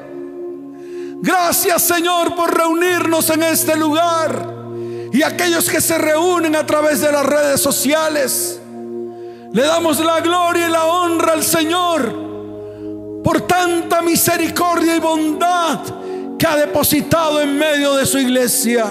Gracias, 1.21 1.81
Señor, 1.81 2.35
por 2.35 2.57
reunirnos 2.57 3.29
en 3.31 3.43
este 3.43 3.75
lugar. 3.75 4.47
Y 5.11 5.21
aquellos 5.23 5.69
que 5.69 5.81
se 5.81 5.97
reúnen 5.97 6.55
a 6.55 6.65
través 6.65 7.01
de 7.01 7.11
las 7.11 7.25
redes 7.25 7.59
sociales. 7.59 8.61
Le 9.55 9.63
damos 9.63 9.99
la 10.01 10.19
gloria 10.19 10.67
y 10.67 10.69
la 10.69 10.83
honra 10.83 11.31
al 11.31 11.41
Señor 11.41 13.21
por 13.23 13.47
tanta 13.47 14.01
misericordia 14.01 14.97
y 14.97 14.99
bondad 14.99 15.79
que 16.37 16.45
ha 16.45 16.57
depositado 16.57 17.39
en 17.39 17.57
medio 17.57 17.95
de 17.95 18.05
su 18.05 18.19
iglesia. 18.19 18.85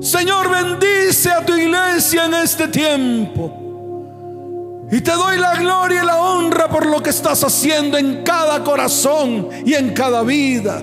Señor, 0.00 0.48
bendice 0.48 1.32
a 1.32 1.44
tu 1.44 1.52
iglesia 1.52 2.26
en 2.26 2.34
este 2.34 2.68
tiempo. 2.68 4.86
Y 4.92 5.00
te 5.00 5.10
doy 5.10 5.36
la 5.36 5.56
gloria 5.56 6.04
y 6.04 6.06
la 6.06 6.20
honra 6.20 6.68
por 6.68 6.86
lo 6.86 7.02
que 7.02 7.10
estás 7.10 7.42
haciendo 7.42 7.98
en 7.98 8.22
cada 8.22 8.62
corazón 8.62 9.48
y 9.66 9.74
en 9.74 9.94
cada 9.94 10.22
vida. 10.22 10.80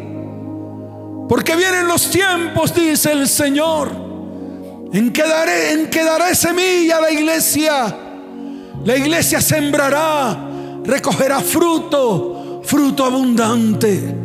Porque 1.30 1.56
vienen 1.56 1.88
los 1.88 2.10
tiempos, 2.10 2.76
dice 2.76 3.14
el 3.14 3.30
Señor, 3.30 3.88
en 4.91 5.14
que 5.14 5.24
daré, 5.24 5.72
en 5.72 5.89
que 5.89 6.04
daré 6.04 6.36
semilla 6.36 6.97
a 6.97 7.02
la 7.02 7.12
iglesia. 7.12 8.10
La 8.84 8.98
iglesia 8.98 9.42
sembrará, 9.42 10.50
recogerá 10.84 11.40
fruto, 11.42 12.62
fruto 12.64 13.06
abundante. 13.06 14.16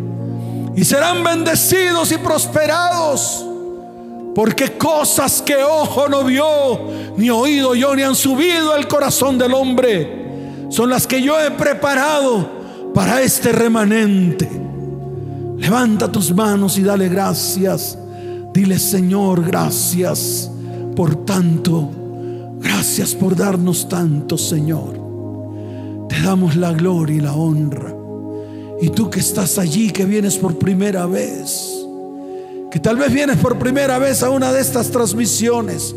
Y 0.77 0.85
serán 0.85 1.25
bendecidos 1.25 2.13
y 2.13 2.19
prosperados 2.19 3.47
porque 4.37 4.77
cosas 4.77 5.41
que 5.41 5.57
ojo 5.65 6.11
no 6.11 6.23
vio, 6.23 6.45
ni 7.17 7.31
oído 7.31 7.75
yo, 7.75 7.97
ni 7.97 8.03
han 8.03 8.15
subido 8.15 8.75
al 8.75 8.87
corazón 8.87 9.39
del 9.39 9.55
hombre, 9.55 10.67
son 10.69 10.91
las 10.91 11.07
que 11.07 11.23
yo 11.23 11.41
he 11.41 11.51
preparado 11.53 12.93
para 12.93 13.23
este 13.23 13.51
remanente. 13.51 14.47
Levanta 15.57 16.13
tus 16.13 16.35
manos 16.35 16.77
y 16.77 16.83
dale 16.83 17.09
gracias. 17.09 17.99
Dile, 18.53 18.79
Señor, 18.79 19.43
gracias 19.43 20.51
por 20.95 21.25
tanto. 21.25 22.06
Gracias 22.61 23.15
por 23.15 23.37
darnos 23.37 23.89
tanto, 23.89 24.39
Señor. 24.39 26.07
Te 26.09 26.21
damos 26.23 26.57
la 26.57 26.73
gloria 26.73 27.17
y 27.17 27.21
la 27.21 27.35
honra. 27.35 27.95
Y 28.81 28.91
tú 28.91 29.11
que 29.11 29.21
estás 29.21 29.59
allí, 29.59 29.91
que 29.91 30.05
vienes 30.05 30.37
por 30.37 30.59
primera 30.59 31.07
vez 31.07 31.77
que 32.77 32.81
tal 32.81 32.99
vez 32.99 33.11
vienes 33.11 33.39
por 33.39 33.59
primera 33.59 33.99
vez 33.99 34.23
a 34.23 34.29
una 34.29 34.53
de 34.53 34.61
estas 34.61 34.91
transmisiones 34.91 35.95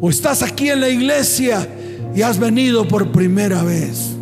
o 0.00 0.08
estás 0.08 0.42
aquí 0.42 0.70
en 0.70 0.80
la 0.80 0.88
iglesia 0.88 1.68
y 2.14 2.22
has 2.22 2.38
venido 2.38 2.88
por 2.88 3.12
primera 3.12 3.62
vez. 3.62 4.12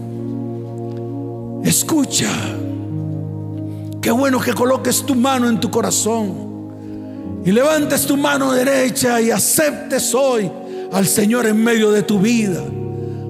Escucha, 1.63 2.29
qué 4.01 4.11
bueno 4.11 4.41
que 4.41 4.55
coloques 4.55 5.07
tu 5.07 5.15
mano 5.15 5.49
en 5.49 5.61
tu 5.61 5.71
corazón 5.71 7.43
y 7.45 7.53
levantes 7.53 8.07
tu 8.07 8.17
mano 8.17 8.51
derecha 8.51 9.21
y 9.21 9.31
aceptes 9.31 10.13
hoy 10.13 10.51
al 10.93 11.07
Señor 11.07 11.47
en 11.47 11.63
medio 11.63 11.91
de 11.91 12.03
tu 12.03 12.19
vida 12.19 12.63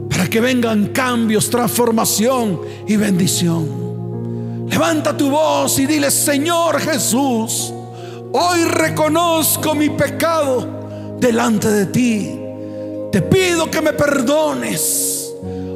para 0.09 0.27
que 0.29 0.41
vengan 0.41 0.87
cambios, 0.89 1.51
transformación 1.51 2.61
y 2.87 2.97
bendición. 2.97 4.67
Levanta 4.69 5.17
tu 5.17 5.31
voz 5.31 5.79
y 5.79 5.87
dile, 5.87 6.11
Señor 6.11 6.81
Jesús, 6.81 7.73
Hoy 8.33 8.63
reconozco 8.65 9.75
mi 9.75 9.91
pecado 9.91 11.17
delante 11.19 11.69
de 11.69 11.87
ti. 11.87 12.31
Te 13.11 13.23
pido 13.23 13.69
que 13.69 13.83
me 13.83 13.93
perdones. 13.93 15.33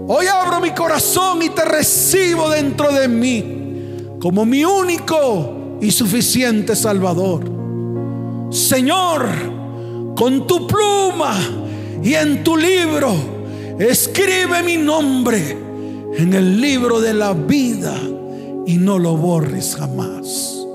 Hoy 0.07 0.26
abro 0.26 0.61
mi 0.61 0.70
corazón 0.70 1.43
y 1.43 1.49
te 1.49 1.64
recibo 1.64 2.49
dentro 2.49 2.93
de 2.93 3.09
mí 3.09 4.16
como 4.20 4.45
mi 4.45 4.64
único 4.64 5.78
y 5.80 5.91
suficiente 5.91 6.76
Salvador. 6.76 7.43
Señor, 8.51 9.26
con 10.14 10.47
tu 10.47 10.68
pluma 10.68 11.37
y 12.03 12.14
en 12.14 12.42
tu 12.45 12.57
libro, 12.57 13.14
escribe 13.78 14.62
mi 14.62 14.76
nombre 14.76 15.57
en 16.16 16.32
el 16.34 16.61
libro 16.61 17.01
de 17.01 17.14
la 17.14 17.32
vida 17.32 17.97
y 18.66 18.76
no 18.76 18.99
lo 18.99 19.16
borres 19.16 19.76
jamás. 19.76 20.66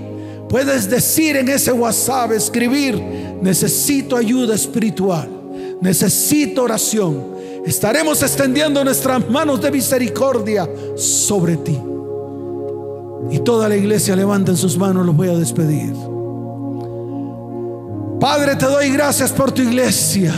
Puedes 0.50 0.89
decir 0.89 1.38
en 1.38 1.47
ese 1.50 1.72
WhatsApp, 1.72 2.32
escribir, 2.32 3.00
necesito 3.41 4.18
ayuda 4.18 4.56
espiritual, 4.56 5.30
necesito 5.80 6.64
oración. 6.64 7.38
Estaremos 7.66 8.22
extendiendo 8.24 8.84
nuestras 8.84 9.30
manos 9.30 9.62
de 9.62 9.72
misericordia 9.72 10.70
sobre 10.95 11.57
ti. 11.57 11.80
Y 13.32 13.39
toda 13.39 13.70
la 13.70 13.76
iglesia 13.76 14.16
levanta 14.16 14.51
en 14.51 14.57
sus 14.57 14.78
manos, 14.78 15.05
los 15.05 15.16
voy 15.16 15.30
a 15.30 15.38
despedir. 15.38 15.93
Padre, 18.20 18.55
te 18.55 18.66
doy 18.66 18.89
gracias 18.91 19.32
por 19.32 19.51
tu 19.51 19.62
iglesia. 19.62 20.34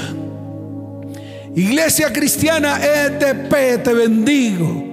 Iglesia 1.56 2.14
cristiana 2.14 2.80
ETP, 2.82 3.84
te 3.84 3.94
bendigo 3.94 4.92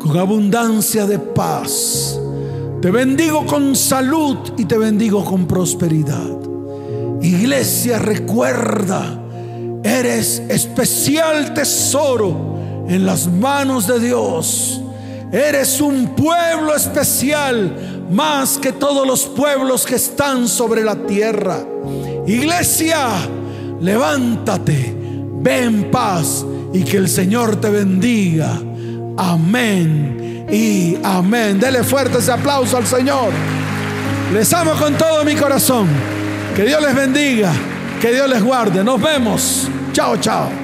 con 0.00 0.16
abundancia 0.16 1.06
de 1.06 1.18
paz. 1.18 2.18
Te 2.80 2.90
bendigo 2.90 3.46
con 3.46 3.74
salud 3.74 4.36
y 4.58 4.66
te 4.66 4.76
bendigo 4.76 5.24
con 5.24 5.46
prosperidad. 5.46 6.38
Iglesia, 7.22 7.98
recuerda, 7.98 9.23
eres 9.84 10.42
especial 10.48 11.52
tesoro 11.52 12.84
en 12.88 13.04
las 13.04 13.26
manos 13.26 13.86
de 13.86 14.00
Dios. 14.00 14.80
Eres 15.30 15.80
un 15.80 16.14
pueblo 16.14 16.74
especial 16.74 18.06
más 18.10 18.56
que 18.56 18.72
todos 18.72 19.06
los 19.06 19.26
pueblos 19.26 19.84
que 19.84 19.96
están 19.96 20.48
sobre 20.48 20.82
la 20.82 20.96
tierra. 21.06 21.58
Iglesia, 22.26 23.08
levántate, 23.80 24.96
ve 25.40 25.64
en 25.64 25.90
paz 25.90 26.44
y 26.72 26.82
que 26.82 26.96
el 26.96 27.08
Señor 27.08 27.60
te 27.60 27.68
bendiga. 27.68 28.58
Amén 29.18 30.46
y 30.50 30.96
amén. 31.02 31.60
Dele 31.60 31.84
fuerte 31.84 32.18
ese 32.18 32.32
aplauso 32.32 32.78
al 32.78 32.86
Señor. 32.86 33.32
Les 34.32 34.52
amo 34.54 34.72
con 34.78 34.94
todo 34.94 35.24
mi 35.24 35.34
corazón. 35.34 35.88
Que 36.56 36.64
Dios 36.64 36.80
les 36.80 36.94
bendiga, 36.94 37.52
que 38.04 38.12
Dios 38.12 38.28
les 38.28 38.42
guarde. 38.42 38.84
Nos 38.84 39.00
vemos. 39.00 39.66
Chao, 39.94 40.18
chao. 40.18 40.63